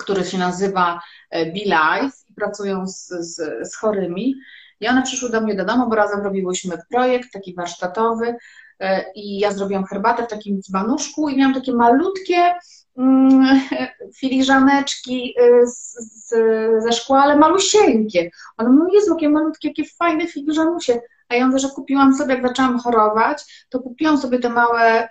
[0.00, 1.00] który się nazywa
[1.30, 4.34] e, Be Life i pracują z, z, z chorymi.
[4.80, 8.36] I one przyszły do mnie do domu, bo razem robiłyśmy projekt taki warsztatowy
[8.80, 12.54] e, i ja zrobiłam herbatę w takim dzbanuszku i miałam takie malutkie
[14.20, 16.34] filiżaneczki e, z, z,
[16.82, 18.30] ze szkła, ale malusieńkie.
[18.56, 21.00] One mówią, Jezu, jakie malutkie, jakie fajne filiżanusie.
[21.28, 25.08] A ja mówię, że kupiłam sobie, jak zaczęłam chorować, to kupiłam sobie te małe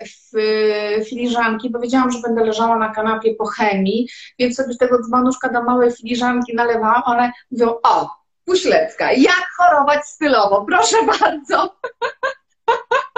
[1.10, 5.50] filiżanki, bo wiedziałam, że będę leżała na kanapie po chemii, więc sobie z tego dzbanuszka
[5.50, 7.04] do małej filiżanki nalewałam.
[7.06, 8.10] One mówią, o,
[8.46, 11.76] puślecka, jak chorować stylowo, proszę bardzo.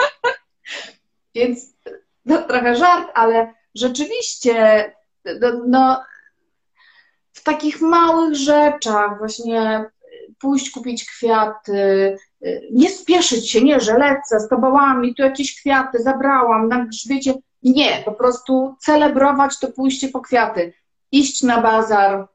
[1.36, 1.74] więc
[2.26, 4.94] no, trochę żart, ale rzeczywiście
[5.42, 6.04] no, no,
[7.34, 9.86] w takich małych rzeczach właśnie
[10.40, 12.18] pójść kupić kwiaty,
[12.72, 17.34] nie spieszyć się, nie, że lecę z tobołami, tu jakieś kwiaty zabrałam na grzbiecie.
[17.64, 20.74] Nie, po prostu celebrować to pójście po kwiaty.
[21.12, 22.28] Iść na bazar,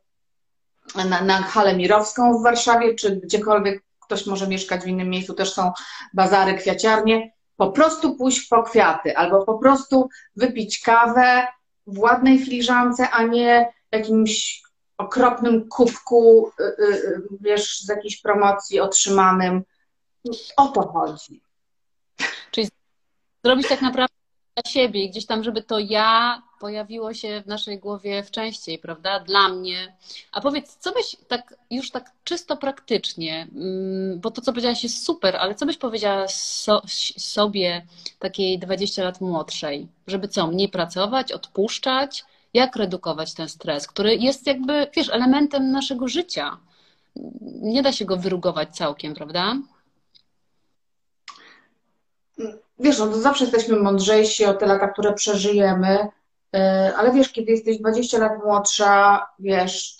[0.94, 5.52] na, na halę mirowską w Warszawie, czy gdziekolwiek ktoś może mieszkać w innym miejscu, też
[5.52, 5.72] są
[6.14, 7.32] bazary, kwiaciarnie.
[7.60, 11.46] Po prostu pójść po kwiaty, albo po prostu wypić kawę
[11.86, 14.62] w ładnej filiżance, a nie jakimś
[14.98, 19.62] okropnym kubku, y, y, y, wiesz, z jakiejś promocji otrzymanym.
[20.56, 21.42] O to chodzi.
[22.50, 22.68] Czyli
[23.44, 24.14] zrobić tak naprawdę
[24.54, 29.20] dla siebie gdzieś tam, żeby to ja pojawiło się w naszej głowie w częściej, prawda?
[29.20, 29.96] Dla mnie.
[30.32, 35.04] A powiedz, co byś tak już tak czysto praktycznie, mm, bo to, co powiedziałaś jest
[35.04, 36.82] super, ale co byś powiedziała so,
[37.18, 37.86] sobie
[38.18, 44.46] takiej 20 lat młodszej, żeby co, mniej pracować, odpuszczać, jak redukować ten stres, który jest
[44.46, 46.56] jakby, wiesz, elementem naszego życia.
[47.62, 49.56] Nie da się go wyrugować całkiem, prawda?
[52.78, 56.08] Wiesz, no zawsze jesteśmy mądrzejsi o te lata, które przeżyjemy,
[56.96, 59.96] ale wiesz, kiedy jesteś 20 lat młodsza, wiesz,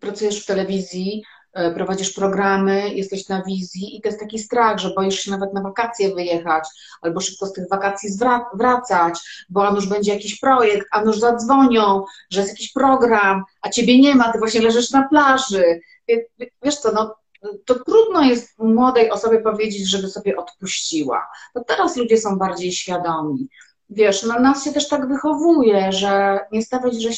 [0.00, 1.22] pracujesz w telewizji,
[1.58, 5.54] y, prowadzisz programy, jesteś na wizji i to jest taki strach, że boisz się nawet
[5.54, 6.68] na wakacje wyjechać,
[7.02, 8.10] albo szybko z tych wakacji
[8.54, 9.18] wracać,
[9.48, 14.14] bo już będzie jakiś projekt, a już zadzwonią, że jest jakiś program, a ciebie nie
[14.14, 15.80] ma, ty właśnie leżysz na plaży.
[16.62, 17.14] Wiesz co, no
[17.64, 21.26] to trudno jest młodej osobie powiedzieć, żeby sobie odpuściła.
[21.54, 23.48] To teraz ludzie są bardziej świadomi.
[23.90, 27.08] Wiesz, no nas się też tak wychowuje, że nie stawiać, że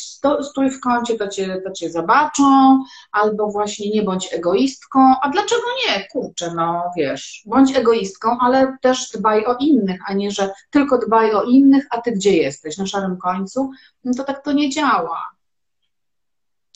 [0.42, 2.78] stój w kącie, to cię, to cię zobaczą,
[3.12, 5.14] albo właśnie nie bądź egoistką.
[5.22, 6.08] A dlaczego nie?
[6.12, 11.32] Kurczę, no wiesz, bądź egoistką, ale też dbaj o innych, a nie, że tylko dbaj
[11.32, 12.78] o innych, a ty gdzie jesteś?
[12.78, 13.70] Na szarym końcu?
[14.04, 15.18] No to tak to nie działa.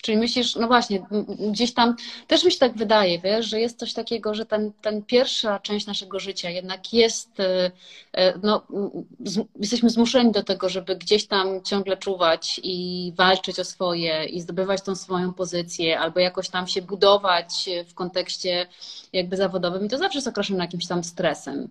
[0.05, 1.07] Czyli myślisz, no właśnie,
[1.51, 5.03] gdzieś tam też mi się tak wydaje, wiesz, że jest coś takiego, że ten, ten
[5.03, 7.71] pierwsza część naszego życia jednak jest, e,
[8.13, 8.67] e, no,
[9.61, 14.83] jesteśmy zmuszeni do tego, żeby gdzieś tam ciągle czuwać i walczyć o swoje i zdobywać
[14.83, 18.67] tą swoją pozycję, albo jakoś tam się budować w kontekście
[19.13, 21.69] jakby zawodowym i to zawsze jest określone jakimś tam stresem.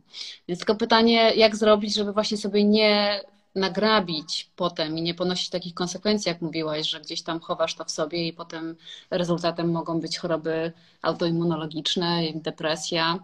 [0.47, 3.21] Więc tylko pytanie, jak zrobić, żeby właśnie sobie nie
[3.55, 7.91] nagrabić potem i nie ponosić takich konsekwencji, jak mówiłaś, że gdzieś tam chowasz to w
[7.91, 8.75] sobie i potem
[9.11, 13.19] rezultatem mogą być choroby autoimmunologiczne, depresja.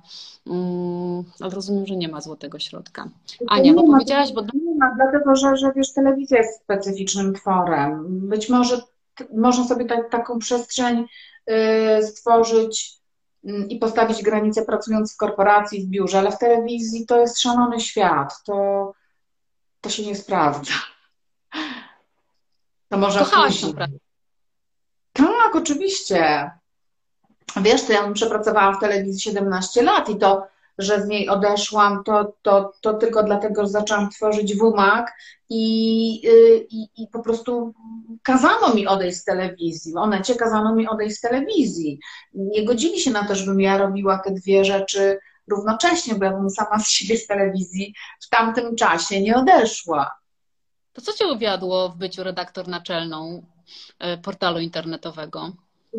[0.48, 3.10] Mm, ale rozumiem, że nie ma złotego środka.
[3.48, 4.42] Ania, bo powiedziałaś, bo...
[4.42, 8.06] Nie ma, dlatego że, że wiesz, telewizja jest specyficznym tworem.
[8.30, 8.82] Być może
[9.34, 11.06] można sobie tak, taką przestrzeń
[12.00, 13.00] y, stworzyć
[13.46, 17.80] y, i postawić granice pracując w korporacji, w biurze, ale w telewizji to jest szalony
[17.80, 18.44] świat.
[18.46, 18.94] To
[19.82, 20.74] to się nie sprawdza.
[22.90, 23.74] To może Kochałaś ją,
[25.14, 26.52] Tak, oczywiście.
[27.62, 32.04] wiesz, to ja bym przepracowała w telewizji 17 lat i to, że z niej odeszłam,
[32.04, 35.14] to, to, to tylko dlatego, że zaczęłam tworzyć WMAG
[35.50, 37.74] i, y, i, i po prostu
[38.24, 39.94] kazano mi odejść z telewizji.
[39.96, 42.00] Onecie kazano mi odejść z telewizji.
[42.34, 46.50] Nie godzili się na to, żebym ja robiła te dwie rzeczy równocześnie, bo ja bym
[46.50, 50.20] sama z siebie z telewizji w tamtym czasie nie odeszła.
[50.94, 53.46] To co Cię uwiadło w byciu redaktor naczelną
[54.00, 55.52] e, portalu internetowego?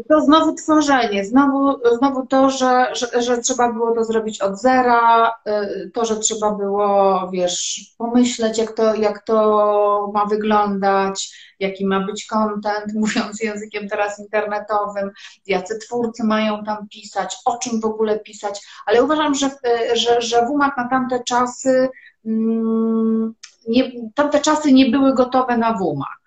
[0.08, 5.32] To znowu tworzenie, znowu, znowu to, że, że, że, trzeba było to zrobić od zera,
[5.48, 12.06] y, to, że trzeba było, wiesz, pomyśleć, jak to, jak to ma wyglądać, jaki ma
[12.06, 15.10] być content, mówiąc językiem teraz internetowym,
[15.46, 19.50] jacy twórcy mają tam pisać, o czym w ogóle pisać, ale uważam, że,
[19.92, 21.88] że, że WMAT na tamte czasy,
[22.26, 23.34] mm,
[23.68, 26.19] nie, tamte czasy nie były gotowe na WMAT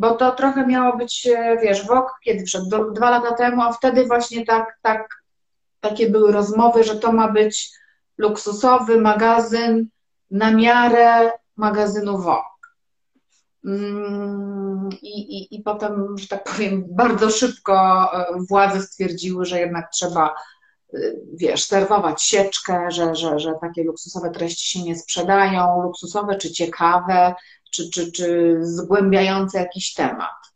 [0.00, 2.92] bo to trochę miało być, e, wiesz, WOK kiedy wszedł?
[2.92, 5.24] Dwa lata temu, a wtedy właśnie tak, tak,
[5.80, 7.70] takie były rozmowy, że to ma być
[8.18, 9.88] luksusowy magazyn
[10.30, 12.74] na miarę magazynu WOK.
[13.64, 17.74] Mm, I, i, I potem, że tak powiem, bardzo szybko
[18.12, 20.34] e, władze stwierdziły, że jednak trzeba,
[20.94, 20.98] e,
[21.34, 27.34] wiesz, serwować sieczkę, że, że, że takie luksusowe treści się nie sprzedają, luksusowe czy ciekawe,
[27.70, 30.50] czy, czy, czy zgłębiające jakiś temat.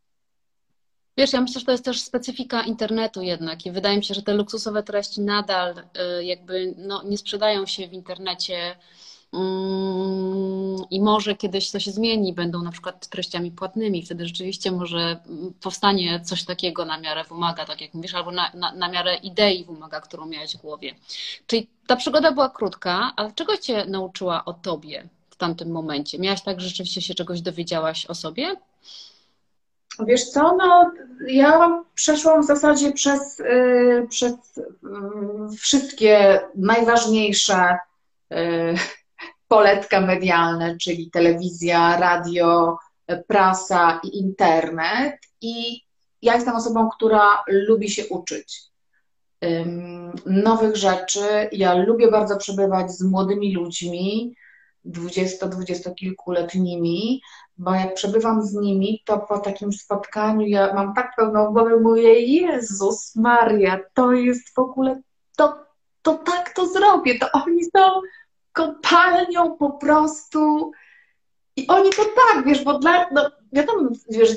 [1.17, 4.23] Wiesz, ja myślę, że to jest też specyfika internetu jednak i wydaje mi się, że
[4.23, 5.75] te luksusowe treści nadal
[6.19, 8.77] y, jakby no, nie sprzedają się w internecie
[9.33, 15.21] mm, i może kiedyś to się zmieni, będą na przykład treściami płatnymi, wtedy rzeczywiście może
[15.61, 19.65] powstanie coś takiego na miarę wymaga, tak jak mówisz, albo na, na, na miarę idei
[19.65, 20.95] wymaga, którą miałeś w głowie.
[21.47, 25.09] Czyli ta przygoda była krótka, ale czego cię nauczyła o tobie?
[25.35, 26.19] W tamtym momencie?
[26.19, 28.57] Miałaś tak, że rzeczywiście się czegoś dowiedziałaś o sobie?
[30.07, 30.93] Wiesz co, no
[31.27, 37.79] ja przeszłam w zasadzie przez, yy, przez yy, wszystkie najważniejsze
[38.31, 38.75] yy,
[39.49, 42.79] poletka medialne, czyli telewizja, radio,
[43.27, 45.17] prasa i internet.
[45.41, 45.83] I
[46.23, 48.63] ja jestem osobą, która lubi się uczyć
[50.27, 51.49] nowych rzeczy.
[51.53, 54.37] Ja lubię bardzo przebywać z młodymi ludźmi,
[54.87, 57.21] 20-20-kilkuletnimi,
[57.59, 62.21] bo jak przebywam z nimi, to po takim spotkaniu ja mam tak pełną głowę, mówię,
[62.21, 65.01] Jezus Maria, to jest w ogóle,
[65.37, 65.59] to,
[66.03, 67.91] to tak to zrobię, to oni są
[68.53, 70.73] kopalnią po prostu.
[71.57, 74.37] I oni to tak, wiesz, bo dla, no wiadomo, wiesz,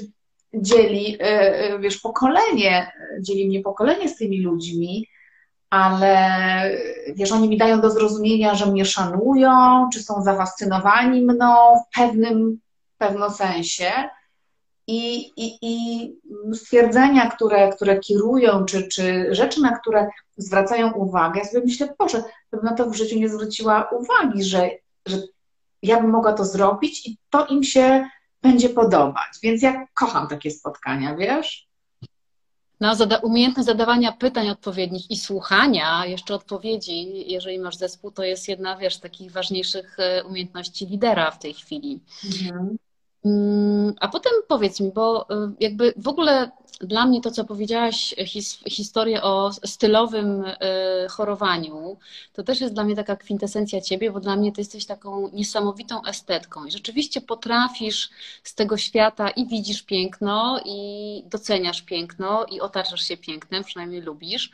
[0.53, 5.07] dzieli, e, e, wiesz, pokolenie, dzieli mnie pokolenie z tymi ludźmi,
[5.69, 6.71] ale
[7.15, 12.59] wiesz, oni mi dają do zrozumienia, że mnie szanują, czy są zafascynowani mną w pewnym,
[12.99, 13.91] w sensie.
[14.87, 16.15] I, i, I
[16.53, 22.23] stwierdzenia, które, które kierują, czy, czy rzeczy, na które zwracają uwagę, ja sobie myślę, Boże,
[22.51, 24.69] bym na to w życiu nie zwróciła uwagi, że,
[25.05, 25.17] że
[25.81, 28.09] ja bym mogła to zrobić i to im się
[28.41, 29.27] będzie podobać.
[29.43, 31.66] Więc ja kocham takie spotkania, wiesz?
[32.79, 38.47] No, zada umiejętność zadawania pytań odpowiednich i słuchania jeszcze odpowiedzi, jeżeli masz zespół, to jest
[38.47, 41.99] jedna, wiesz, z takich ważniejszych e, umiejętności lidera w tej chwili.
[42.25, 42.77] Mhm.
[43.25, 48.15] Mm, a potem powiedz mi, bo y, jakby w ogóle dla mnie to, co powiedziałaś,
[48.25, 50.55] his, historię o stylowym y,
[51.09, 51.97] chorowaniu,
[52.33, 56.05] to też jest dla mnie taka kwintesencja ciebie, bo dla mnie ty jesteś taką niesamowitą
[56.05, 58.09] estetką i rzeczywiście potrafisz
[58.43, 64.51] z tego świata i widzisz piękno, i doceniasz piękno, i otaczasz się pięknem, przynajmniej lubisz.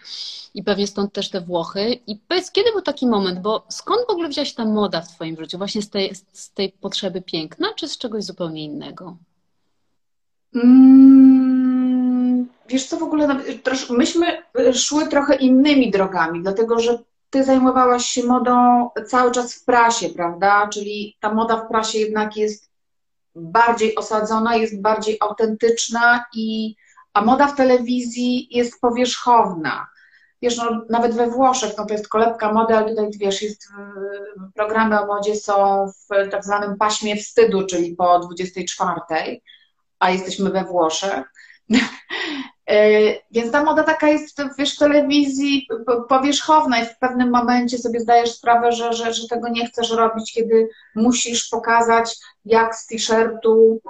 [0.54, 2.00] I pewnie stąd też te Włochy.
[2.08, 5.38] I powiedz, kiedy był taki moment, bo skąd w ogóle wzięłaś ta moda w twoim
[5.38, 5.58] życiu?
[5.58, 9.18] Właśnie z tej, z tej potrzeby piękna, czy z czegoś zupełnie innego?
[10.56, 11.53] Mm,
[12.70, 13.36] wiesz co, w ogóle no,
[13.90, 17.00] myśmy szły trochę innymi drogami, dlatego że
[17.30, 20.70] ty zajmowałaś się modą cały czas w prasie, prawda?
[20.74, 22.70] Czyli ta moda w prasie jednak jest
[23.36, 26.76] bardziej osadzona, jest bardziej autentyczna i
[27.14, 29.88] a moda w telewizji jest powierzchowna.
[30.42, 33.68] Wiesz, no, nawet we Włoszech, no to jest kolebka mody, ale tutaj, wiesz, jest,
[34.56, 39.02] programy o modzie są w tak zwanym paśmie wstydu, czyli po 24
[40.00, 41.33] a jesteśmy we Włoszech.
[42.70, 42.76] E,
[43.32, 45.68] więc ta moda taka jest, wiesz, w telewizji
[46.10, 50.34] powierzchowna i w pewnym momencie sobie zdajesz sprawę, że, że, że tego nie chcesz robić,
[50.34, 52.16] kiedy musisz pokazać,
[52.46, 53.82] jak z t-shirtu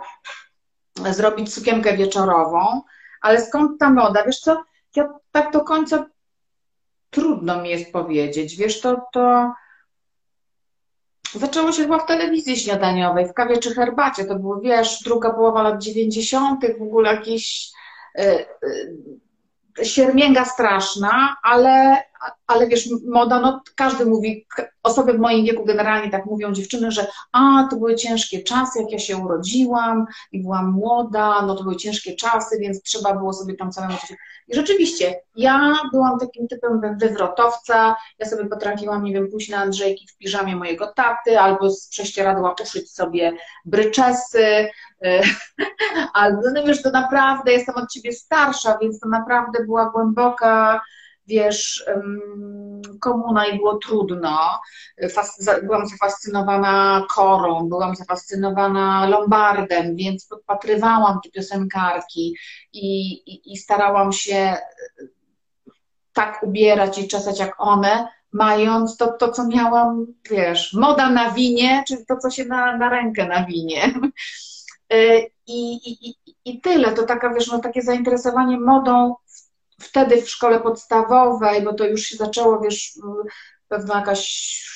[1.11, 2.81] zrobić sukienkę wieczorową.
[3.21, 4.23] Ale skąd ta moda?
[4.23, 4.63] Wiesz co,
[4.95, 6.05] ja tak do końca
[7.09, 8.55] trudno mi jest powiedzieć.
[8.55, 9.53] Wiesz, to, to
[11.35, 14.25] Zaczęło się chyba w telewizji śniadaniowej, w kawie czy herbacie.
[14.25, 17.71] To było, wiesz, druga połowa lat 90., w ogóle jakieś.
[18.15, 18.45] E, e,
[19.81, 22.03] siermięga straszna, ale,
[22.47, 24.47] ale wiesz, moda, no każdy mówi,
[24.83, 28.91] osoby w moim wieku generalnie tak mówią, dziewczyny, że a, to były ciężkie czasy, jak
[28.91, 33.55] ja się urodziłam i byłam młoda, no to były ciężkie czasy, więc trzeba było sobie
[33.55, 34.17] tam samemu coś...
[34.47, 40.07] I rzeczywiście, ja byłam takim typem wywrotowca, ja sobie potrafiłam, nie wiem, pójść na Andrzejki
[40.07, 43.33] w piżamie mojego taty, albo z prześcieradła uszyć sobie
[43.65, 44.69] bryczesy,
[46.13, 50.81] albo, no wiesz, to naprawdę, jestem od ciebie starsza, więc to naprawdę była głęboka
[51.27, 51.85] wiesz,
[52.99, 54.59] komuna i było trudno.
[55.63, 62.35] Byłam zafascynowana Korą, byłam zafascynowana Lombardem, więc podpatrywałam te piosenkarki
[62.73, 64.57] i, i, i starałam się
[66.13, 71.83] tak ubierać i czesać jak one, mając to, to, co miałam, wiesz, moda na winie,
[71.87, 73.93] czyli to, co się na, na rękę nawinie.
[75.47, 76.15] I, i,
[76.45, 79.15] I tyle, to taka, wiesz, no, takie zainteresowanie modą
[79.83, 82.93] wtedy w szkole podstawowej, bo to już się zaczęło, wiesz,
[83.67, 84.27] pewna jakaś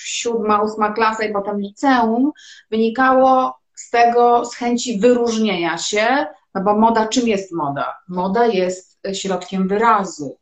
[0.04, 2.32] siódma, ósma klasa i potem liceum,
[2.72, 7.96] wynikało z tego, z chęci wyróżnienia się, no bo moda, czym jest moda?
[8.08, 10.38] Moda jest środkiem wyrazu.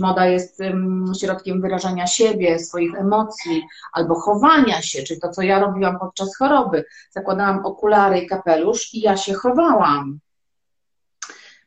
[0.00, 0.58] Moda jest
[1.20, 6.84] środkiem wyrażania siebie, swoich emocji albo chowania się, czyli to, co ja robiłam podczas choroby.
[7.10, 10.20] Zakładałam okulary i kapelusz i ja się chowałam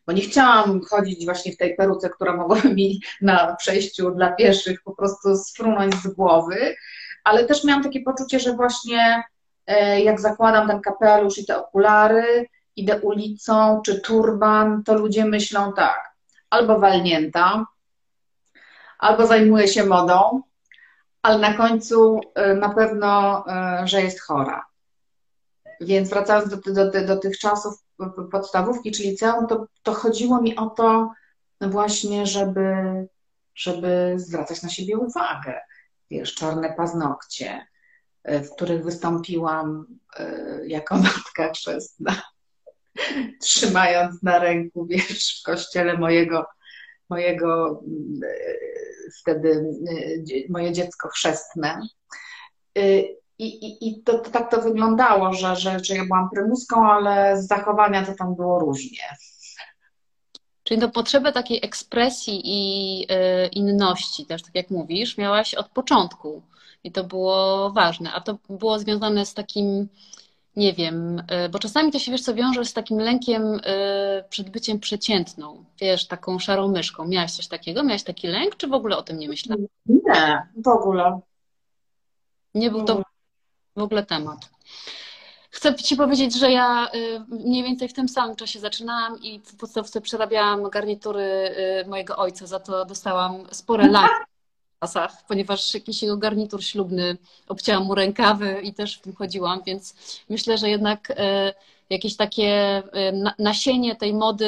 [0.07, 4.83] bo nie chciałam chodzić właśnie w tej peruce, która mogła mi na przejściu dla pieszych
[4.83, 6.75] po prostu sfrunąć z głowy,
[7.23, 9.23] ale też miałam takie poczucie, że właśnie
[9.67, 15.73] e, jak zakładam ten kapelusz i te okulary, idę ulicą czy turban, to ludzie myślą
[15.73, 16.11] tak,
[16.49, 17.65] albo walnięta,
[18.99, 20.41] albo zajmuje się modą,
[21.21, 24.65] ale na końcu e, na pewno, e, że jest chora.
[25.81, 27.82] Więc wracając do, do, do, do tych czasów
[28.31, 31.11] podstawówki czy liceum, to, to chodziło mi o to
[31.61, 32.75] właśnie, żeby,
[33.55, 35.61] żeby zwracać na siebie uwagę.
[36.11, 37.67] Wiesz, czarne paznokcie,
[38.23, 39.85] e, w których wystąpiłam
[40.19, 42.21] e, jako matka chrzestna,
[43.41, 46.45] trzymając na ręku, wiesz, w kościele mojego,
[47.09, 47.83] mojego
[48.23, 48.27] e,
[49.21, 49.65] wtedy
[50.49, 51.81] moje dziecko chrzestne.
[53.39, 57.41] I, i, i to, to, tak to wyglądało, że, że, że ja byłam prymuską, ale
[57.41, 59.17] z zachowania to tam było różnie.
[60.63, 66.41] Czyli to potrzebę takiej ekspresji i y, inności, też tak jak mówisz, miałaś od początku
[66.83, 69.87] i to było ważne, a to było związane z takim,
[70.55, 73.59] nie wiem, y, bo czasami to się wiesz co wiąże z takim lękiem y,
[74.29, 77.07] przed byciem przeciętną, wiesz, taką szarą myszką.
[77.07, 77.83] Miałaś coś takiego?
[77.83, 79.65] Miałaś taki lęk, czy w ogóle o tym nie myślałaś?
[79.85, 81.19] Nie, w ogóle.
[82.55, 83.02] Nie był to
[83.75, 84.49] w ogóle temat.
[85.49, 89.55] Chcę Ci powiedzieć, że ja y, mniej więcej w tym samym czasie zaczynałam i w
[89.55, 91.21] podstawce przerabiałam garnitury
[91.83, 94.25] y, mojego ojca, za to dostałam spore lata
[94.77, 97.17] w czasach, ponieważ jakiś jego garnitur ślubny
[97.47, 99.95] obcięłam mu rękawy i też w tym chodziłam, więc
[100.29, 101.15] myślę, że jednak y,
[101.89, 102.83] jakieś takie
[103.39, 104.47] nasienie tej mody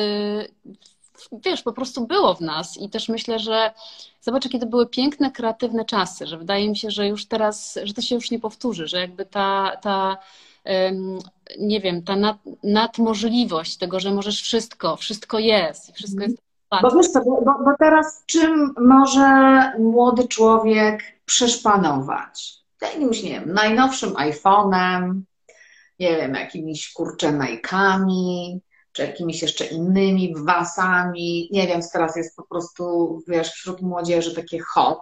[1.46, 3.74] wiesz, po prostu było w nas i też myślę, że
[4.22, 7.94] zobacz, jakie to były piękne, kreatywne czasy, że wydaje mi się, że już teraz, że
[7.94, 10.18] to się już nie powtórzy, że jakby ta, ta
[11.60, 16.46] nie wiem, ta nad, nadmożliwość tego, że możesz wszystko, wszystko jest wszystko jest
[16.82, 22.56] bo wiesz co, bo, bo teraz czym może młody człowiek przeszpanować?
[22.82, 25.22] Jakimś, nie wiem, najnowszym iPhone'em,
[26.00, 28.60] nie wiem, jakimiś kurcze Nike'ami,
[28.96, 31.50] czy jakimiś jeszcze innymi wasami.
[31.52, 35.02] Nie wiem, teraz jest po prostu, wiesz, wśród młodzieży takie hot.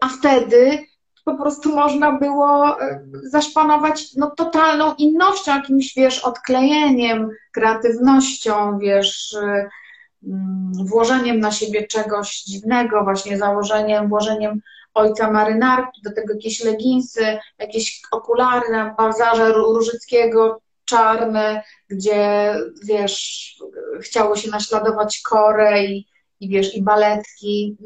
[0.00, 0.86] A wtedy
[1.24, 9.68] po prostu można było e, zaszpanować no, totalną innością, jakimś, wiesz, odklejeniem, kreatywnością, wiesz, e,
[10.26, 14.60] mm, włożeniem na siebie czegoś dziwnego, właśnie założeniem, włożeniem
[14.94, 23.56] ojca marynarki, do tego jakieś leginsy, jakieś okulary na bazarze Różyckiego, czarne, gdzie wiesz,
[24.00, 26.08] chciało się naśladować korę i,
[26.40, 27.76] i wiesz, i baletki.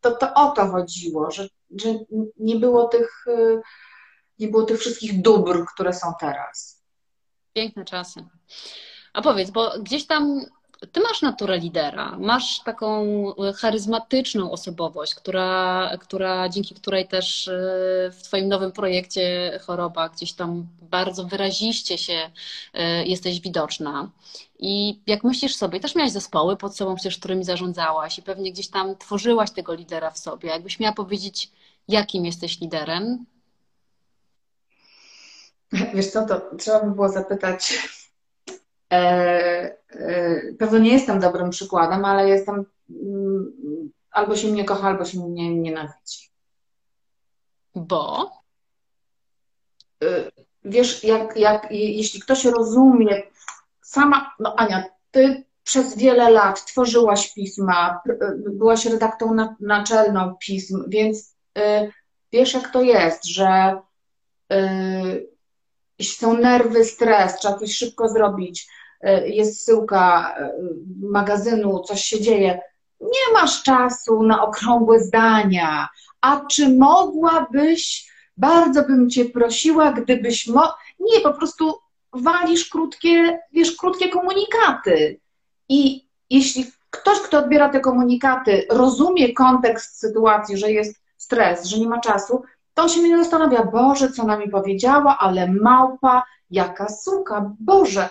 [0.00, 1.88] To, to o to chodziło, że, że
[2.36, 3.24] nie było tych
[4.38, 6.82] nie było tych wszystkich dóbr, które są teraz.
[7.52, 8.24] Piękne czasy.
[9.12, 10.40] A powiedz, bo gdzieś tam
[10.92, 13.06] ty masz naturę lidera, masz taką
[13.56, 17.52] charyzmatyczną osobowość, która, która, dzięki której też e,
[18.10, 22.30] w Twoim nowym projekcie Choroba gdzieś tam bardzo wyraziście się
[22.74, 24.10] e, jesteś widoczna.
[24.58, 28.68] I jak myślisz sobie, też miałaś zespoły pod sobą, przecież którymi zarządzałaś i pewnie gdzieś
[28.68, 30.48] tam tworzyłaś tego lidera w sobie.
[30.48, 31.50] Jakbyś miała powiedzieć,
[31.88, 33.26] jakim jesteś liderem?
[35.94, 37.88] Wiesz co, to trzeba by było zapytać
[38.92, 38.96] E,
[39.90, 43.52] e, pewno nie jestem dobrym przykładem, ale jestem mm,
[44.10, 46.30] albo się mnie kocha, albo się mnie nienawidzi.
[47.74, 48.30] Bo?
[50.04, 50.30] Y,
[50.64, 53.22] wiesz, jak, jak, jeśli ktoś rozumie,
[53.82, 58.00] sama, no Ania, ty przez wiele lat tworzyłaś pisma,
[58.50, 61.92] byłaś redaktorą naczelną pism, więc y,
[62.32, 63.80] wiesz, jak to jest, że
[64.52, 65.28] y,
[65.98, 68.77] jeśli są nerwy, stres, trzeba coś szybko zrobić, y,
[69.24, 70.34] jest syłka
[71.02, 72.60] magazynu, coś się dzieje,
[73.00, 75.88] nie masz czasu na okrągłe zdania.
[76.20, 80.74] A czy mogłabyś, bardzo bym cię prosiła, gdybyś mo...
[81.00, 81.74] Nie, po prostu
[82.12, 85.20] walisz krótkie, wiesz, krótkie komunikaty.
[85.68, 91.88] I jeśli ktoś, kto odbiera te komunikaty, rozumie kontekst sytuacji, że jest stres, że nie
[91.88, 92.42] ma czasu,
[92.74, 98.08] to on się nie zastanawia, Boże, co ona mi powiedziała, ale małpa, jaka suka, Boże.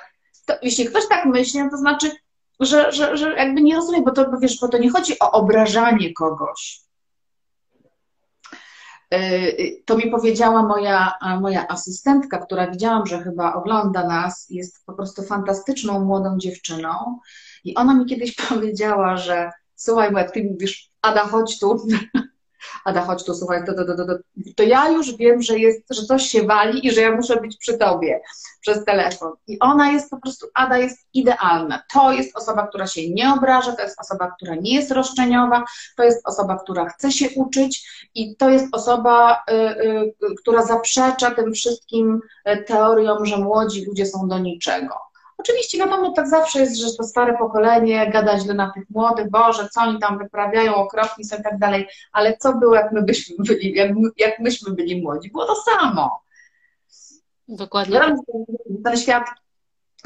[0.48, 2.12] To, jeśli ktoś tak myśli, no to znaczy,
[2.60, 6.14] że, że, że jakby nie rozumie, bo to, wiesz, bo to nie chodzi o obrażanie
[6.14, 6.82] kogoś.
[9.14, 14.94] Y, to mi powiedziała moja, moja asystentka, która widziałam, że chyba ogląda nas, jest po
[14.94, 17.20] prostu fantastyczną młodą dziewczyną.
[17.64, 21.88] I ona mi kiedyś powiedziała, że słuchaj, bo jak ty mówisz, Ada, chodź tu,
[22.86, 24.14] Ada, chodź tu, słuchaj, to, to, to, to,
[24.56, 27.58] to ja już wiem, że, jest, że coś się wali i że ja muszę być
[27.58, 28.22] przy tobie
[28.62, 29.32] przez telefon.
[29.48, 31.84] I ona jest po prostu, Ada jest idealna.
[31.94, 35.64] To jest osoba, która się nie obraża, to jest osoba, która nie jest roszczeniowa,
[35.98, 41.32] to jest osoba, która chce się uczyć i to jest osoba, y, y, która zaprzecza
[41.32, 45.07] tym wszystkim y, teoriom, że młodzi ludzie są do niczego.
[45.38, 49.70] Oczywiście wiadomo, tak zawsze jest, że to stare pokolenie gada źle na tych młodych, Boże,
[49.70, 53.36] co oni tam wyprawiają, okropni są i tak dalej, ale co było, jak my byśmy
[53.40, 55.32] byli, jak, jak myśmy byli młodzi?
[55.32, 56.22] Było to samo.
[57.48, 58.02] Dokładnie.
[58.84, 59.26] Ten świat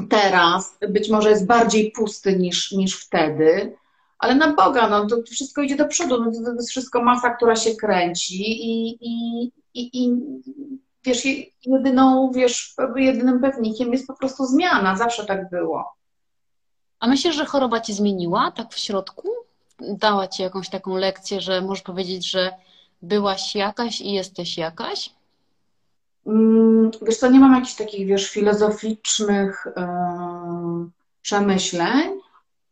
[0.09, 3.75] teraz być może jest bardziej pusty niż, niż wtedy,
[4.19, 7.29] ale na Boga, no to wszystko idzie do przodu, no to, to jest wszystko masa,
[7.29, 10.17] która się kręci i, i, i, i
[11.03, 11.25] wiesz,
[11.65, 14.95] jedyną, wiesz, jedynym pewnikiem jest po prostu zmiana.
[14.95, 15.93] Zawsze tak było.
[16.99, 19.29] A myślisz, że choroba ci zmieniła tak w środku?
[19.79, 22.51] Dała ci jakąś taką lekcję, że możesz powiedzieć, że
[23.01, 25.09] byłaś jakaś i jesteś jakaś?
[26.27, 30.89] Mm, wiesz co, nie mam jakichś takich, wiesz, filozoficznych yy,
[31.21, 32.19] przemyśleń,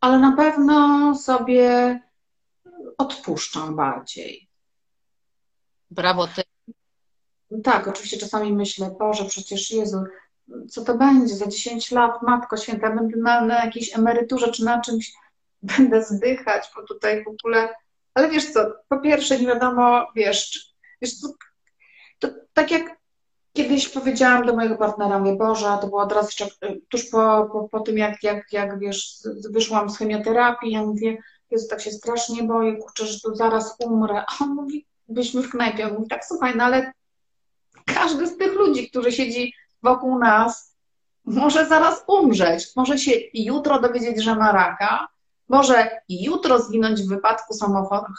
[0.00, 2.00] ale na pewno sobie
[2.98, 4.48] odpuszczam bardziej.
[5.90, 6.42] Brawo, ty
[7.64, 10.04] tak, oczywiście czasami myślę, Boże, przecież Jezu,
[10.68, 14.80] co to będzie za 10 lat, Matko Święta, będę na, na jakiejś emeryturze czy na
[14.80, 15.12] czymś,
[15.62, 17.68] będę zdychać, bo tutaj w ogóle...
[18.14, 21.28] Ale wiesz co, po pierwsze nie wiadomo, wiesz, wiesz co,
[22.18, 23.00] to tak jak
[23.52, 26.46] kiedyś powiedziałam do mojego partnera, mówię, Boże, to było od razu jeszcze,
[26.88, 29.18] tuż po, po, po tym, jak, jak, jak wiesz,
[29.50, 31.16] wyszłam z chemioterapii, ja mówię,
[31.50, 34.24] Jezu, tak się strasznie boję, kurczę, że tu zaraz umrę.
[34.28, 36.92] A on mówi, byśmy w knajpie, on mówi, tak, słuchaj, no ale
[37.86, 40.76] każdy z tych ludzi, którzy siedzi wokół nas,
[41.24, 45.08] może zaraz umrzeć, może się jutro dowiedzieć, że ma raka,
[45.48, 47.54] może jutro zginąć w wypadku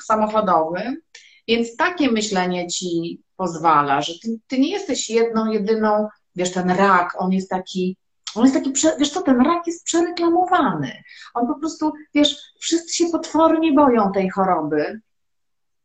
[0.05, 1.01] samochodowym,
[1.47, 7.15] więc takie myślenie ci pozwala, że ty, ty, nie jesteś jedną, jedyną, wiesz, ten rak,
[7.17, 7.97] on jest taki,
[8.35, 11.03] on jest taki, wiesz co, ten rak jest przereklamowany.
[11.33, 15.01] On po prostu, wiesz, wszyscy się potwornie boją tej choroby.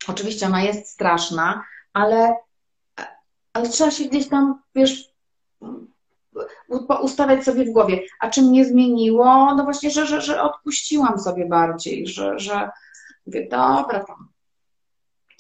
[0.09, 2.37] Oczywiście ona jest straszna, ale
[3.57, 5.13] ale trzeba się gdzieś tam, wiesz,
[7.03, 8.03] ustawiać sobie w głowie.
[8.21, 9.55] A czym mnie zmieniło?
[9.55, 12.71] No właśnie, że, że, że odpuściłam sobie bardziej, że, że
[13.27, 14.29] mówię, dobra, tam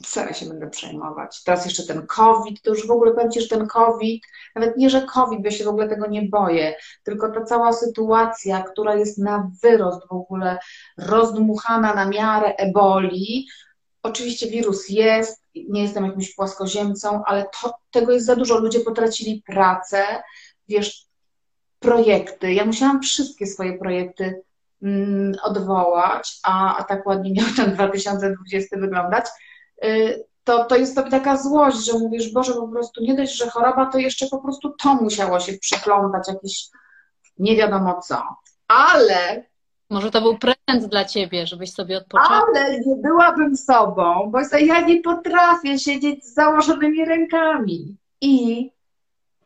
[0.04, 1.42] co się będę przejmować.
[1.44, 4.90] Teraz jeszcze ten COVID, to już w ogóle powiem Ci, że ten COVID, nawet nie,
[4.90, 8.94] że COVID, bo ja się w ogóle tego nie boję, tylko ta cała sytuacja, która
[8.94, 10.58] jest na wyrost w ogóle
[10.98, 13.46] rozdmuchana na miarę eboli,
[14.06, 18.58] oczywiście wirus jest, nie jestem jakimś płaskoziemcą, ale to, tego jest za dużo.
[18.58, 20.22] Ludzie potracili pracę,
[20.68, 21.06] wiesz,
[21.78, 22.52] projekty.
[22.52, 24.42] Ja musiałam wszystkie swoje projekty
[24.82, 29.24] mm, odwołać, a, a tak ładnie miał ten 2020 wyglądać.
[29.84, 33.50] Y, to, to jest sobie taka złość, że mówisz, Boże, po prostu nie dość, że
[33.50, 36.68] choroba, to jeszcze po prostu to musiało się przyplątać, jakieś
[37.38, 38.22] nie wiadomo co.
[38.68, 39.44] Ale
[39.90, 42.42] może to był prezent dla ciebie, żebyś sobie odpoczął.
[42.54, 47.96] Ale nie byłabym sobą, bo ja nie potrafię siedzieć z założonymi rękami.
[48.20, 48.70] I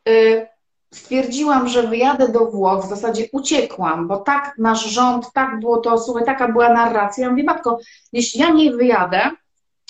[0.09, 0.47] y,
[0.93, 5.97] stwierdziłam, że wyjadę do Włoch, w zasadzie uciekłam, bo tak nasz rząd, tak było to,
[5.97, 7.23] słuchaj, taka była narracja.
[7.23, 7.79] Ja mówię, matko,
[8.13, 9.31] jeśli ja nie wyjadę,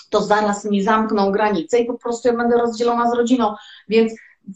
[0.10, 3.56] to zaraz mi zamkną granice i po prostu ja będę rozdzielona z rodziną.
[3.88, 4.14] Więc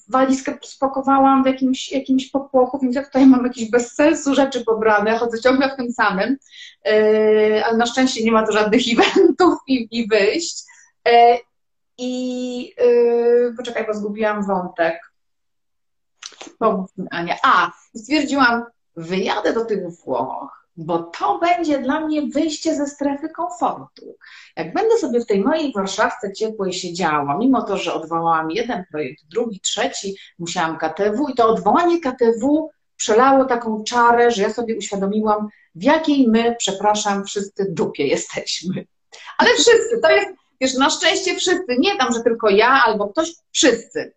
[0.07, 5.17] walizkę spakowałam w jakimś, jakimś popłochu, więc ja tutaj mam jakieś bez sensu rzeczy pobrane,
[5.17, 6.37] chodzę ciągle w tym samym,
[6.85, 10.63] yy, ale na szczęście nie ma tu żadnych eventów i, i wyjść.
[11.05, 11.11] Yy,
[11.97, 15.11] I yy, poczekaj, bo zgubiłam wątek.
[17.11, 17.35] Ania.
[17.43, 18.65] A, stwierdziłam,
[18.95, 24.15] wyjadę do tych Włoch, bo to będzie dla mnie wyjście ze strefy komfortu.
[24.55, 29.23] Jak będę sobie w tej mojej warszawce ciepłej siedziała, mimo to, że odwołałam jeden projekt,
[29.25, 35.47] drugi, trzeci, musiałam KTW i to odwołanie KTW przelało taką czarę, że ja sobie uświadomiłam,
[35.75, 38.85] w jakiej my, przepraszam, wszyscy dupie jesteśmy.
[39.37, 40.27] Ale wszyscy, to jest,
[40.61, 44.13] wiesz, na szczęście wszyscy, nie tam, że tylko ja albo ktoś, wszyscy.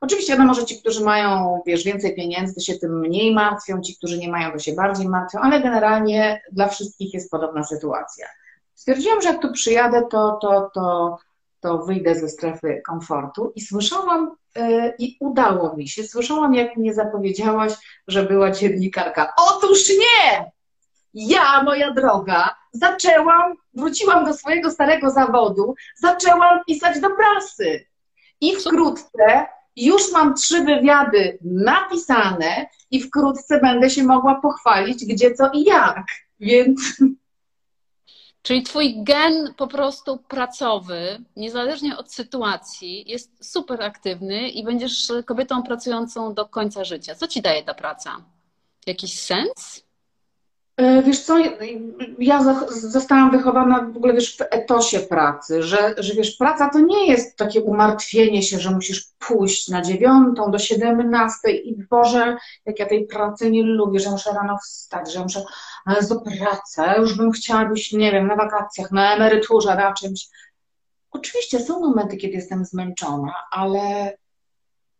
[0.00, 3.96] Oczywiście wiadomo, że ci, którzy mają, wiesz, więcej pieniędzy, to się tym mniej martwią, ci,
[3.96, 8.26] którzy nie mają, to się bardziej martwią, ale generalnie dla wszystkich jest podobna sytuacja.
[8.74, 11.18] Stwierdziłam, że jak tu przyjadę, to, to, to,
[11.60, 16.94] to wyjdę ze strefy komfortu i słyszałam, yy, i udało mi się, słyszałam, jak mnie
[16.94, 17.72] zapowiedziałaś,
[18.08, 19.32] że była dziennikarka.
[19.36, 20.50] Otóż nie!
[21.14, 27.84] Ja, moja droga, zaczęłam, wróciłam do swojego starego zawodu, zaczęłam pisać do prasy.
[28.40, 35.50] I wkrótce już mam trzy wywiady napisane i wkrótce będę się mogła pochwalić, gdzie, co
[35.52, 36.06] i jak.
[36.40, 36.80] Więc.
[38.42, 45.62] Czyli twój gen po prostu pracowy, niezależnie od sytuacji, jest super aktywny i będziesz kobietą
[45.62, 47.14] pracującą do końca życia.
[47.14, 48.16] Co ci daje ta praca?
[48.86, 49.83] Jakiś sens?
[50.76, 51.38] E, wiesz co,
[52.18, 57.06] ja zostałam wychowana w ogóle wiesz, w etosie pracy, że, że wiesz, praca to nie
[57.06, 62.86] jest takie umartwienie się, że musisz pójść na dziewiątą do siedemnastej i Boże, jak ja
[62.86, 65.44] tej pracy nie lubię, że muszę rano wstać, że muszę,
[65.84, 70.28] ale do praca, już bym chciała być, nie wiem, na wakacjach, na emeryturze, na czymś.
[71.10, 74.16] Oczywiście są momenty, kiedy jestem zmęczona, ale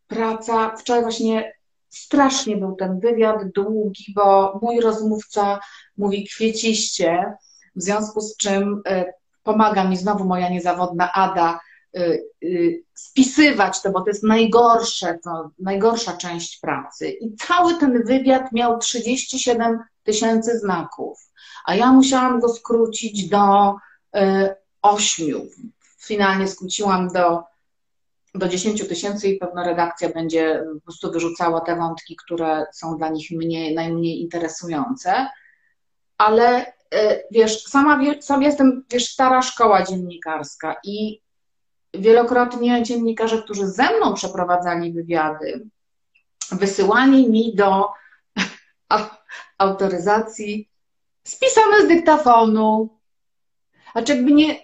[0.07, 1.53] praca, wczoraj właśnie
[1.95, 5.61] Strasznie był ten wywiad długi, bo mój rozmówca
[5.97, 7.33] mówi kwieciście,
[7.77, 9.05] w związku z czym y,
[9.43, 11.61] pomaga mi znowu moja niezawodna Ada
[11.97, 17.11] y, y, spisywać to, bo to jest najgorsze, to najgorsza część pracy.
[17.11, 21.31] I cały ten wywiad miał 37 tysięcy znaków,
[21.65, 23.75] a ja musiałam go skrócić do
[24.83, 25.49] 8.
[25.99, 27.43] Finalnie skróciłam do
[28.35, 33.09] do 10 tysięcy i pewna redakcja będzie po prostu wyrzucała te wątki, które są dla
[33.09, 35.29] nich mniej, najmniej interesujące.
[36.19, 41.21] Ale e, wiesz, sama, sama jestem, wiesz, stara szkoła dziennikarska i
[41.95, 45.67] wielokrotnie dziennikarze, którzy ze mną przeprowadzali wywiady,
[46.53, 47.89] wysyłali mi do
[49.59, 50.69] autoryzacji
[51.25, 52.99] spisane z dyktafonu.
[53.95, 54.64] A czy jakby nie,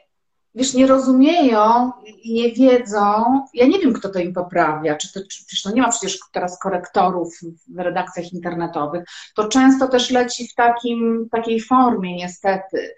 [0.54, 3.24] wiesz, nie rozumieją i nie wiedzą,
[3.54, 6.58] ja nie wiem, kto to im poprawia, czy to, czy, no nie ma przecież teraz
[6.58, 7.34] korektorów
[7.68, 9.04] w redakcjach internetowych,
[9.36, 12.94] to często też leci w takim, takiej formie niestety.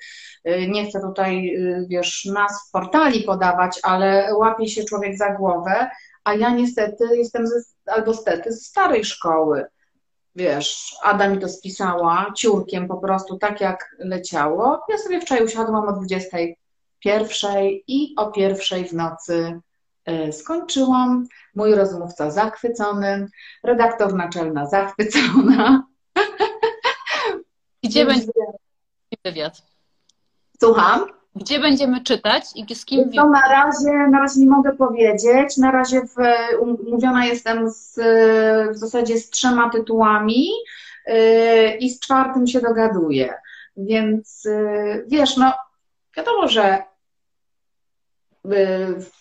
[0.49, 5.31] Y, nie chcę tutaj, y, wiesz, nas w portali podawać, ale łapie się człowiek za
[5.31, 5.91] głowę,
[6.25, 7.55] a ja niestety jestem ze,
[7.87, 9.65] albo stety ze starej szkoły.
[10.35, 14.81] Wiesz, Ada mi to spisała ciurkiem po prostu, tak jak leciało.
[14.89, 16.39] Ja sobie wczoraj usiadłam o 20
[17.05, 19.61] pierwszej i o pierwszej w nocy
[20.05, 21.27] e, skończyłam.
[21.55, 23.29] Mój rozmówca zachwycony,
[23.63, 25.87] redaktor naczelna zachwycona.
[27.85, 28.33] Gdzie będzie
[29.25, 29.63] wywiad?
[30.61, 31.07] Słucham?
[31.37, 33.13] Gdzie będziemy czytać i z kim?
[33.13, 35.57] To na razie, na razie nie mogę powiedzieć.
[35.57, 36.17] Na razie w,
[36.61, 37.95] umówiona jestem z,
[38.73, 40.49] w zasadzie z trzema tytułami
[41.07, 43.35] yy, i z czwartym się dogaduję.
[43.77, 45.53] Więc yy, wiesz, no
[46.17, 46.83] wiadomo, że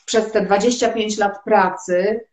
[0.05, 2.25] przez te 25 lat pracy,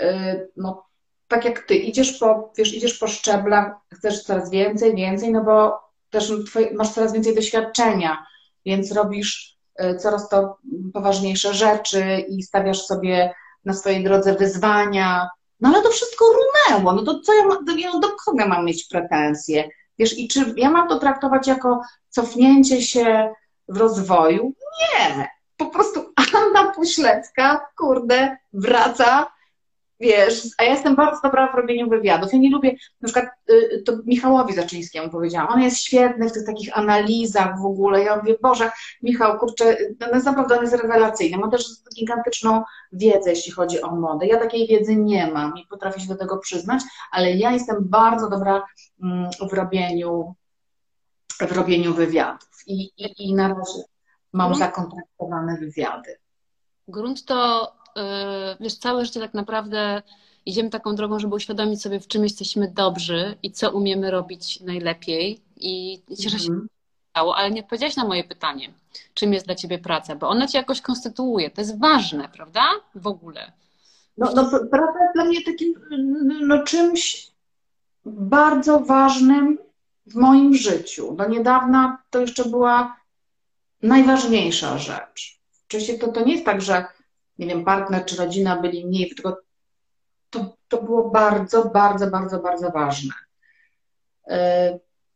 [0.00, 0.84] y, no
[1.28, 5.80] tak jak ty, idziesz po, wiesz, idziesz po szczeblach, chcesz coraz więcej, więcej, no bo
[6.10, 6.32] też
[6.74, 8.26] masz coraz więcej doświadczenia,
[8.66, 10.56] więc robisz y, coraz to
[10.92, 15.28] poważniejsze rzeczy i stawiasz sobie na swojej drodze wyzwania,
[15.60, 17.44] no ale to wszystko runęło, no to co ja,
[17.78, 19.68] ja do kogo mam mieć pretensje?
[19.98, 23.34] Wiesz, i czy ja mam to traktować jako cofnięcie się
[23.68, 24.54] w rozwoju?
[24.80, 29.34] Nie, po prostu Anna Puślecka, kurde, wraca,
[30.00, 32.32] wiesz, a ja jestem bardzo dobra w robieniu wywiadów.
[32.32, 36.46] Ja nie lubię, na przykład y, to Michałowi Zaczyńskiemu powiedziałam, on jest świetny w tych
[36.46, 38.04] takich analizach w ogóle.
[38.04, 38.70] Ja mówię, Boże,
[39.02, 41.38] Michał, kurczę, no jest naprawdę on jest rewelacyjny.
[41.38, 44.26] Ma też gigantyczną wiedzę, jeśli chodzi o modę.
[44.26, 48.30] Ja takiej wiedzy nie mam i potrafię się do tego przyznać, ale ja jestem bardzo
[48.30, 48.64] dobra
[49.02, 50.34] mm, w robieniu,
[51.40, 52.48] w robieniu wywiadów.
[52.66, 53.93] I, i, i na razie
[54.34, 56.16] mam zakontraktowane wywiady.
[56.88, 58.02] Grunt to yy,
[58.60, 60.02] wiesz, całe życie tak naprawdę
[60.46, 65.40] idziemy taką drogą, żeby uświadomić sobie, w czym jesteśmy dobrzy i co umiemy robić najlepiej.
[65.56, 66.68] I cieszę się, Mhm.
[67.10, 68.68] stało, ale nie odpowiedziałaś na moje pytanie,
[69.14, 71.50] czym jest dla ciebie praca, bo ona cię jakoś konstytuuje.
[71.50, 72.62] To jest ważne, prawda?
[72.94, 73.52] W ogóle.
[74.18, 75.74] No, no, praca jest dla mnie takim
[76.46, 77.30] no, czymś
[78.04, 79.58] bardzo ważnym
[80.06, 81.14] w moim życiu.
[81.16, 82.96] Do niedawna to jeszcze była
[83.84, 85.40] najważniejsza rzecz.
[85.68, 86.84] Oczywiście to, to nie jest tak, że
[87.38, 89.38] nie wiem, partner czy rodzina byli mniej, tylko
[90.30, 93.14] to, to było bardzo, bardzo, bardzo, bardzo ważne.
[94.26, 94.34] Yy,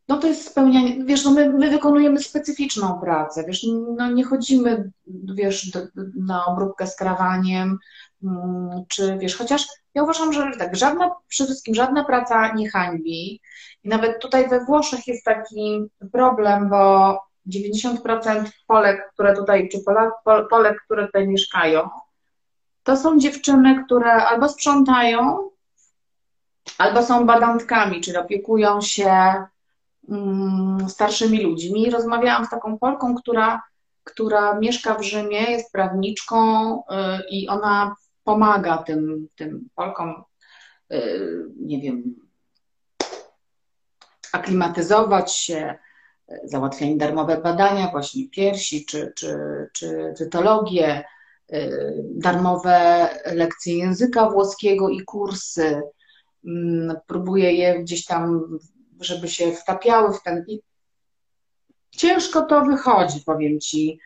[0.09, 3.67] No to jest spełnianie, wiesz, no my, my wykonujemy specyficzną pracę, wiesz,
[3.97, 4.91] no nie chodzimy,
[5.35, 5.81] wiesz, do,
[6.17, 7.79] na obróbkę z krawaniem,
[8.23, 13.41] mm, czy wiesz, chociaż ja uważam, że tak, żadna, przede wszystkim żadna praca nie hańbi
[13.85, 20.13] i nawet tutaj we Włoszech jest taki problem, bo 90% Polek, które tutaj, czy Polak,
[20.25, 21.89] Pol- Polek, które tutaj mieszkają,
[22.83, 25.51] to są dziewczyny, które albo sprzątają,
[26.79, 29.35] albo są badantkami, czyli opiekują się
[30.09, 31.91] mm, starszymi ludźmi.
[31.91, 33.63] Rozmawiałam z taką Polką, która,
[34.05, 36.85] która mieszka w Rzymie, jest prawniczką y,
[37.31, 40.25] i ona pomaga tym, tym Polkom,
[40.93, 42.03] y, nie wiem,
[44.33, 45.79] aklimatyzować się,
[46.45, 49.37] załatwia im darmowe badania właśnie piersi czy, czy,
[49.73, 51.05] czy cytologię,
[51.53, 55.83] y, darmowe lekcje języka włoskiego i kursy.
[56.47, 58.49] Mm, Próbuje je gdzieś tam,
[59.01, 60.45] żeby się wtapiały w ten.
[60.49, 60.63] I
[61.91, 64.01] ciężko to wychodzi, powiem ci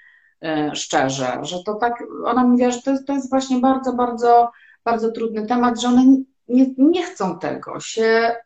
[0.45, 4.51] y, szczerze, że to tak, ona mówiła, że to jest, to jest właśnie bardzo, bardzo,
[4.85, 6.05] bardzo trudny temat, że one
[6.49, 8.37] nie, nie chcą tego, się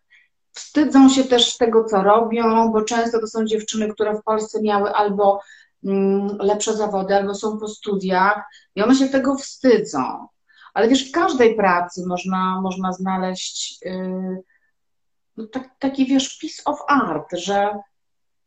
[0.57, 4.93] wstydzą się też tego, co robią, bo często to są dziewczyny, które w Polsce miały
[4.93, 5.41] albo
[5.85, 8.43] mm, lepsze zawody, albo są po studiach
[8.75, 10.27] i one się tego wstydzą.
[10.75, 14.43] Ale wiesz, w każdej pracy można, można znaleźć yy,
[15.37, 17.79] no, tak, taki, wiesz, piece of art, że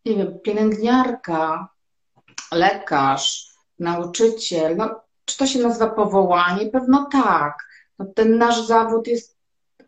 [0.06, 1.68] nie wiem, pielęgniarka,
[2.52, 6.70] lekarz, nauczyciel, no, czy to się nazywa powołanie?
[6.70, 7.68] Pewno tak.
[8.00, 9.39] No, ten nasz zawód jest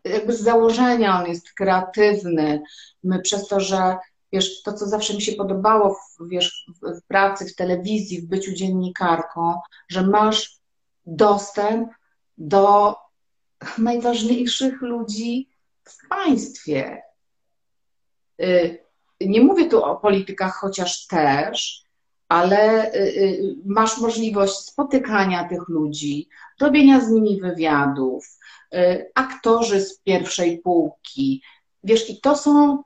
[0.04, 2.62] jakby z założenia, on jest kreatywny.
[3.04, 3.96] My przez to, że
[4.32, 8.52] wiesz, to co zawsze mi się podobało w, wiesz, w, pracy, w telewizji, w byciu
[8.52, 10.56] dziennikarką, że masz
[11.06, 11.90] dostęp
[12.38, 12.96] do
[13.78, 15.48] najważniejszych ludzi
[15.84, 17.02] w państwie.
[18.40, 18.78] Y,
[19.20, 21.84] Nie mówię tu o politykach, chociaż też,
[22.32, 26.28] ale y, y, masz możliwość spotykania tych ludzi,
[26.60, 28.38] robienia z nimi wywiadów,
[28.74, 31.42] y, aktorzy z pierwszej półki.
[31.84, 32.82] Wiesz, i to są,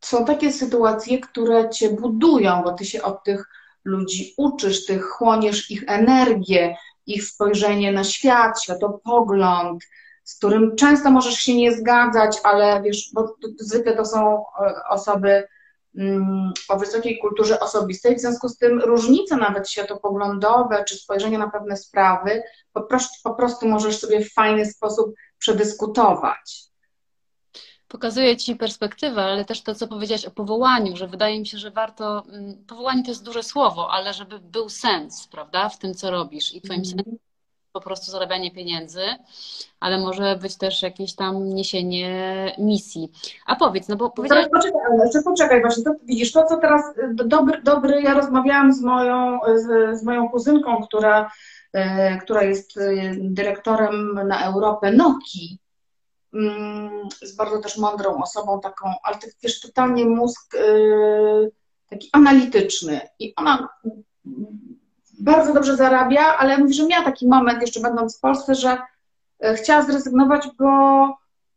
[0.00, 3.48] są takie sytuacje, które cię budują, bo ty się od tych
[3.84, 6.76] ludzi uczysz, ty chłoniesz ich energię,
[7.06, 9.84] ich spojrzenie na świat, światopogląd,
[10.24, 15.48] z którym często możesz się nie zgadzać, ale wiesz, bo zwykle to są e, osoby
[16.68, 21.76] o wysokiej kulturze osobistej, w związku z tym różnice nawet światopoglądowe czy spojrzenie na pewne
[21.76, 22.42] sprawy
[22.72, 26.64] po prostu, po prostu możesz sobie w fajny sposób przedyskutować.
[27.88, 31.70] Pokazuje ci perspektywę, ale też to, co powiedziałaś o powołaniu, że wydaje mi się, że
[31.70, 32.22] warto.
[32.28, 36.54] mm, Powołanie to jest duże słowo, ale żeby był sens, prawda, w tym, co robisz.
[36.54, 37.18] I twoim sensem
[37.74, 39.02] po prostu zarabianie pieniędzy,
[39.80, 42.10] ale może być też jakieś tam niesienie
[42.58, 43.12] misji.
[43.46, 46.56] A powiedz, no bo powiedziałaś, Teraz poczekaj, ale jeszcze poczekaj, właśnie to widzisz, to co
[46.56, 51.30] teraz, y, dobry, dobry ja rozmawiałam z moją, z, z moją kuzynką, która,
[51.76, 51.80] y,
[52.22, 55.58] która jest y, dyrektorem na Europę Nokii,
[56.34, 61.52] Mm, jest bardzo też mądrą osobą taką, ale tak wiesz, totalnie mózg y,
[61.88, 63.68] taki analityczny i ona
[65.20, 68.78] bardzo dobrze zarabia, ale mówi, że miała taki moment jeszcze będąc w Polsce, że
[69.44, 71.08] y, chciała zrezygnować, bo,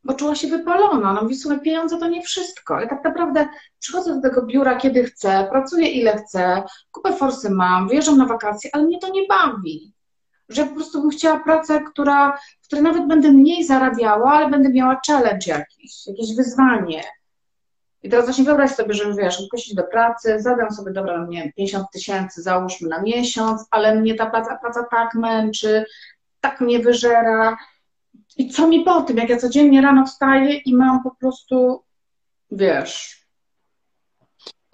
[0.04, 1.14] bo czuła się wypalona.
[1.14, 2.80] No mówi, słuchaj, pieniądze to nie wszystko.
[2.80, 3.48] Ja tak naprawdę
[3.80, 8.70] przychodzę do tego biura, kiedy chcę, pracuję ile chcę, kupę forsy mam, wyjeżdżam na wakacje,
[8.74, 9.94] ale mnie to nie bawi.
[10.50, 14.70] Że po prostu bym chciała pracę, która, w której nawet będę mniej zarabiała, ale będę
[14.70, 17.04] miała challenge jakiś, jakieś wyzwanie.
[18.04, 21.52] I teraz właśnie wyobraź sobie, że wiesz, pójść do pracy, zadam sobie, dobra, nie wiem,
[21.56, 25.86] 50 tysięcy załóżmy na miesiąc, ale mnie ta praca, praca tak męczy,
[26.42, 27.58] tak mnie wyżera.
[28.38, 31.84] I co mi po tym, jak ja codziennie rano wstaję i mam po prostu,
[32.52, 33.18] wiesz,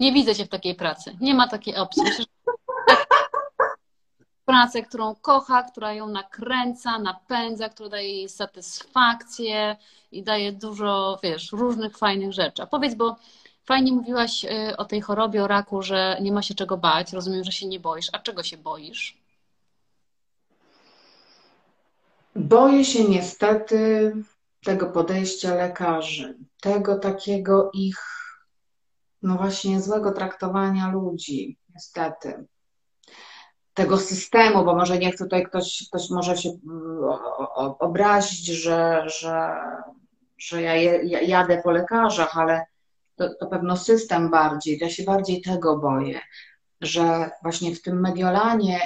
[0.00, 1.16] nie widzę cię w takiej pracy.
[1.20, 2.02] Nie ma takiej opcji.
[2.02, 2.24] Myślę,
[4.44, 9.76] pracę, którą kocha, która ją nakręca, napędza, która daje jej satysfakcję
[10.12, 12.62] i daje dużo, wiesz, różnych fajnych rzeczy.
[12.62, 13.16] A powiedz, bo
[13.64, 17.12] fajnie mówiłaś y, o tej chorobie, o raku, że nie ma się czego bać.
[17.12, 18.08] Rozumiem, że się nie boisz.
[18.12, 19.24] A czego się boisz?
[22.36, 24.12] Boję się niestety
[24.64, 27.98] tego podejścia lekarzy, tego takiego ich,
[29.22, 32.46] no właśnie, złego traktowania ludzi, niestety.
[33.74, 37.00] Tego systemu, bo może nie chcę tutaj ktoś, ktoś może się mm,
[37.78, 39.54] obrazić, że, że,
[40.38, 40.74] że ja
[41.20, 42.66] jadę po lekarzach, ale
[43.16, 44.78] to, to pewno system bardziej.
[44.80, 46.20] Ja się bardziej tego boję,
[46.80, 48.80] że właśnie w tym Mediolanie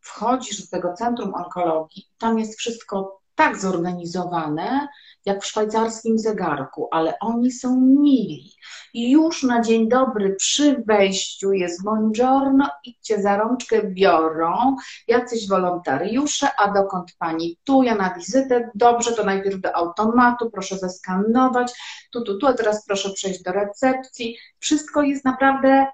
[0.00, 4.88] wchodzisz do tego centrum onkologii, tam jest wszystko tak zorganizowane,
[5.24, 8.52] jak w szwajcarskim zegarku, ale oni są mili.
[8.94, 14.76] I już na dzień dobry przy wejściu jest buongiorno, idźcie za rączkę, biorą
[15.08, 17.58] jacyś wolontariusze, a dokąd pani?
[17.64, 21.72] Tu, ja na wizytę, dobrze, to najpierw do automatu, proszę zeskanować,
[22.12, 24.36] tu, tu, tu, a teraz proszę przejść do recepcji.
[24.58, 25.86] Wszystko jest naprawdę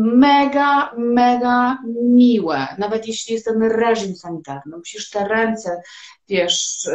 [0.00, 2.66] mega, mega miłe.
[2.78, 5.82] Nawet jeśli jest ten reżim sanitarny, musisz te ręce,
[6.28, 6.88] wiesz,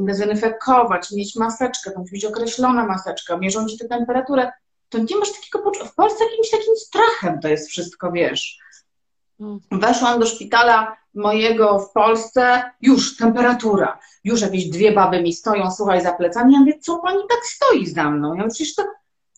[0.00, 4.52] dezynfekować, mieć maseczkę, to musi być określona maseczka, mierzą ci tę temperaturę,
[4.88, 5.84] to nie masz takiego poczucia.
[5.84, 8.58] W Polsce jakimś takim strachem to jest wszystko, wiesz.
[9.40, 9.60] Mm.
[9.70, 16.02] Weszłam do szpitala mojego w Polsce, już temperatura, już jakieś dwie baby mi stoją, słuchaj,
[16.02, 16.54] za plecami.
[16.54, 18.34] Ja mówię, co pani tak stoi za mną?
[18.34, 18.84] Ja mówię, przecież to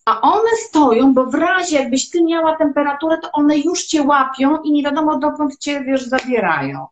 [0.05, 4.61] a one stoją, bo w razie jakbyś ty miała temperaturę, to one już cię łapią
[4.61, 6.87] i nie wiadomo dokąd cię, wiesz, zabierają.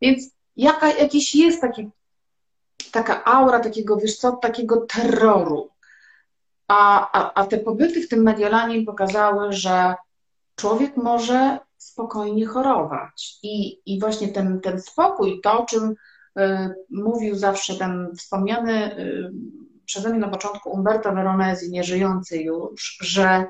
[0.00, 1.90] Więc jaka, jakiś jest taki,
[2.92, 5.68] taka aura takiego, wiesz co, takiego terroru.
[6.68, 9.94] A, a, a te pobyty w tym Mediolanie pokazały, że
[10.56, 13.38] człowiek może spokojnie chorować.
[13.42, 15.94] I, i właśnie ten, ten spokój, to o czym
[16.38, 19.32] y, mówił zawsze ten wspomniany y,
[19.92, 23.46] przeze mnie na początku Umberto Veronesi, nieżyjący już, że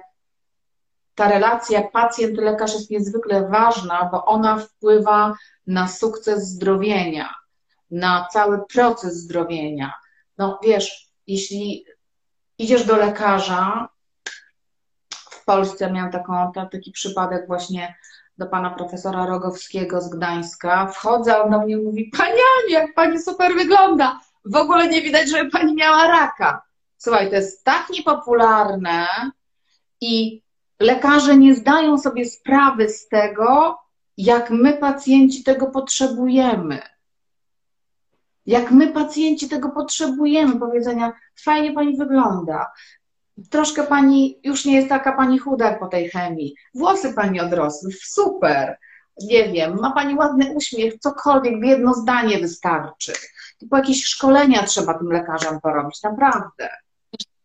[1.15, 5.35] ta relacja pacjent-lekarz jest niezwykle ważna, bo ona wpływa
[5.67, 7.35] na sukces zdrowienia,
[7.91, 9.93] na cały proces zdrowienia.
[10.39, 11.85] No wiesz, jeśli
[12.59, 13.89] idziesz do lekarza,
[15.31, 17.95] w Polsce miałam taką, taki przypadek właśnie
[18.39, 20.87] do pana profesora Rogowskiego z Gdańska.
[20.87, 25.51] Wchodzę, on do mnie mówi, Pani jak Pani super wygląda w ogóle nie widać, żeby
[25.51, 26.63] pani miała raka.
[26.99, 29.07] Słuchaj, to jest tak niepopularne
[30.01, 30.43] i
[30.81, 33.79] lekarze nie zdają sobie sprawy z tego,
[34.17, 36.83] jak my pacjenci tego potrzebujemy.
[38.47, 42.73] Jak my pacjenci tego potrzebujemy, powiedzenia, fajnie pani wygląda,
[43.51, 48.79] troszkę pani już nie jest taka pani chuda po tej chemii, włosy pani odrosły, super,
[49.23, 53.13] nie wiem, ma pani ładny uśmiech, cokolwiek, jedno zdanie wystarczy
[53.71, 56.69] po jakieś szkolenia trzeba tym lekarzom porobić, naprawdę.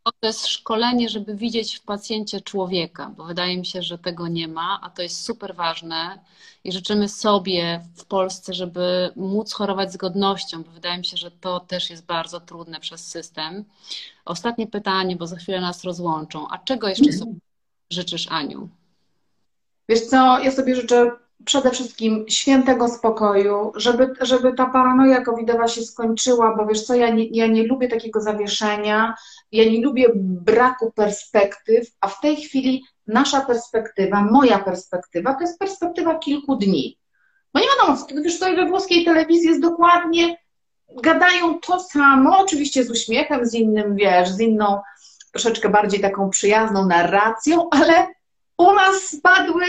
[0.04, 4.48] To jest szkolenie, żeby widzieć w pacjencie człowieka, bo wydaje mi się, że tego nie
[4.48, 6.20] ma, a to jest super ważne
[6.64, 11.32] i życzymy sobie w Polsce, żeby móc chorować z godnością, bo wydaje mi się, że
[11.32, 13.66] to też jest bardzo trudne przez system.
[14.26, 16.48] Ostatnie pytanie, bo za chwilę nas rozłączą.
[16.50, 17.34] A czego jeszcze sobie
[17.92, 18.70] życzysz, Aniu?
[19.90, 21.12] Wiesz co, ja sobie życzę
[21.46, 27.10] przede wszystkim świętego spokoju, żeby, żeby ta paranoja covidowa się skończyła, bo wiesz co, ja
[27.10, 29.16] nie, ja nie lubię takiego zawieszenia,
[29.52, 35.60] ja nie lubię braku perspektyw, a w tej chwili nasza perspektywa, moja perspektywa, to jest
[35.60, 36.98] perspektywa kilku dni.
[37.54, 40.38] Bo nie wiadomo, wiesz, tutaj we włoskiej telewizji jest dokładnie,
[41.04, 44.82] gadają to samo, oczywiście z uśmiechem, z innym, wiesz, z inną,
[45.32, 48.08] troszeczkę bardziej taką przyjazną narracją, ale
[48.58, 49.66] u nas spadły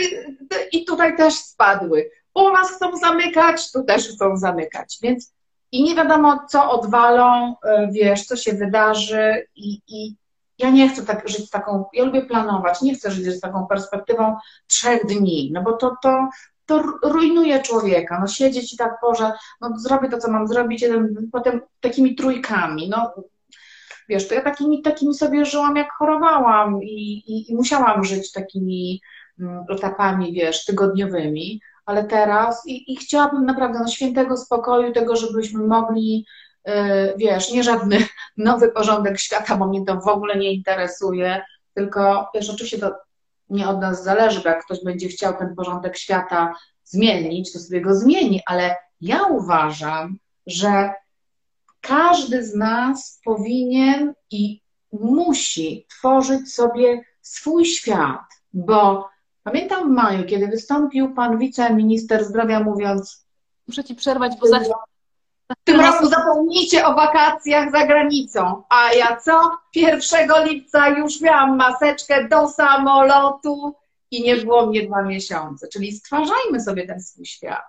[0.71, 2.09] i tutaj też spadły.
[2.33, 4.97] U nas chcą zamykać, tu też chcą zamykać.
[5.01, 5.33] Więc
[5.71, 10.15] i nie wiadomo, co odwalą, e, wiesz, co się wydarzy i, i
[10.57, 14.37] ja nie chcę tak żyć taką, ja lubię planować, nie chcę żyć z taką perspektywą
[14.67, 16.29] trzech dni, no bo to, to,
[16.65, 19.31] to rujnuje człowieka, no siedzieć i tak, Boże,
[19.61, 20.85] no zrobię to, co mam zrobić,
[21.31, 23.13] potem takimi trójkami, no
[24.09, 29.01] Wiesz, to ja takimi, takimi sobie żyłam, jak chorowałam i, i, i musiałam żyć takimi
[29.39, 35.67] mm, etapami, wiesz, tygodniowymi, ale teraz i, i chciałabym naprawdę no, świętego spokoju, tego, żebyśmy
[35.67, 36.25] mogli,
[36.65, 36.73] yy,
[37.17, 37.97] wiesz, nie żadny
[38.37, 41.41] nowy porządek świata, bo mnie to w ogóle nie interesuje,
[41.73, 42.95] tylko, wiesz, oczywiście to
[43.49, 46.53] nie od nas zależy, jak ktoś będzie chciał ten porządek świata
[46.83, 50.93] zmienić, to sobie go zmieni, ale ja uważam, że
[51.81, 54.61] każdy z nas powinien i
[54.91, 58.21] musi tworzyć sobie swój świat,
[58.53, 59.09] bo
[59.43, 63.29] pamiętam w maju, kiedy wystąpił pan wiceminister zdrowia mówiąc
[63.69, 64.59] Muszę ci przerwać, bo za
[65.63, 68.63] tym roku zapomnijcie o wakacjach za granicą.
[68.69, 69.57] A ja co?
[69.75, 69.99] 1
[70.45, 73.75] lipca już miałam maseczkę do samolotu
[74.11, 75.67] i nie było mnie dwa miesiące.
[75.67, 77.63] Czyli stwarzajmy sobie ten swój świat.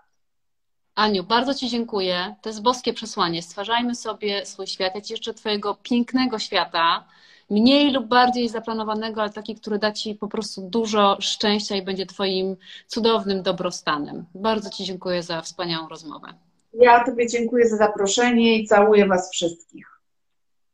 [1.01, 2.35] Aniu, bardzo Ci dziękuję.
[2.43, 3.43] To jest boskie przesłanie.
[3.43, 4.95] Stwarzajmy sobie swój świat.
[4.95, 7.05] Ja Ci jeszcze Twojego pięknego świata,
[7.51, 12.07] mniej lub bardziej zaplanowanego, ale taki, który da Ci po prostu dużo szczęścia i będzie
[12.07, 14.25] Twoim cudownym dobrostanem.
[14.35, 16.35] Bardzo Ci dziękuję za wspaniałą rozmowę.
[16.73, 20.01] Ja Tobie dziękuję za zaproszenie i całuję Was wszystkich.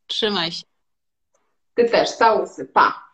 [0.07, 0.63] Trzymaj się.
[1.75, 2.65] Ty też, całusy.
[2.65, 3.06] Pa!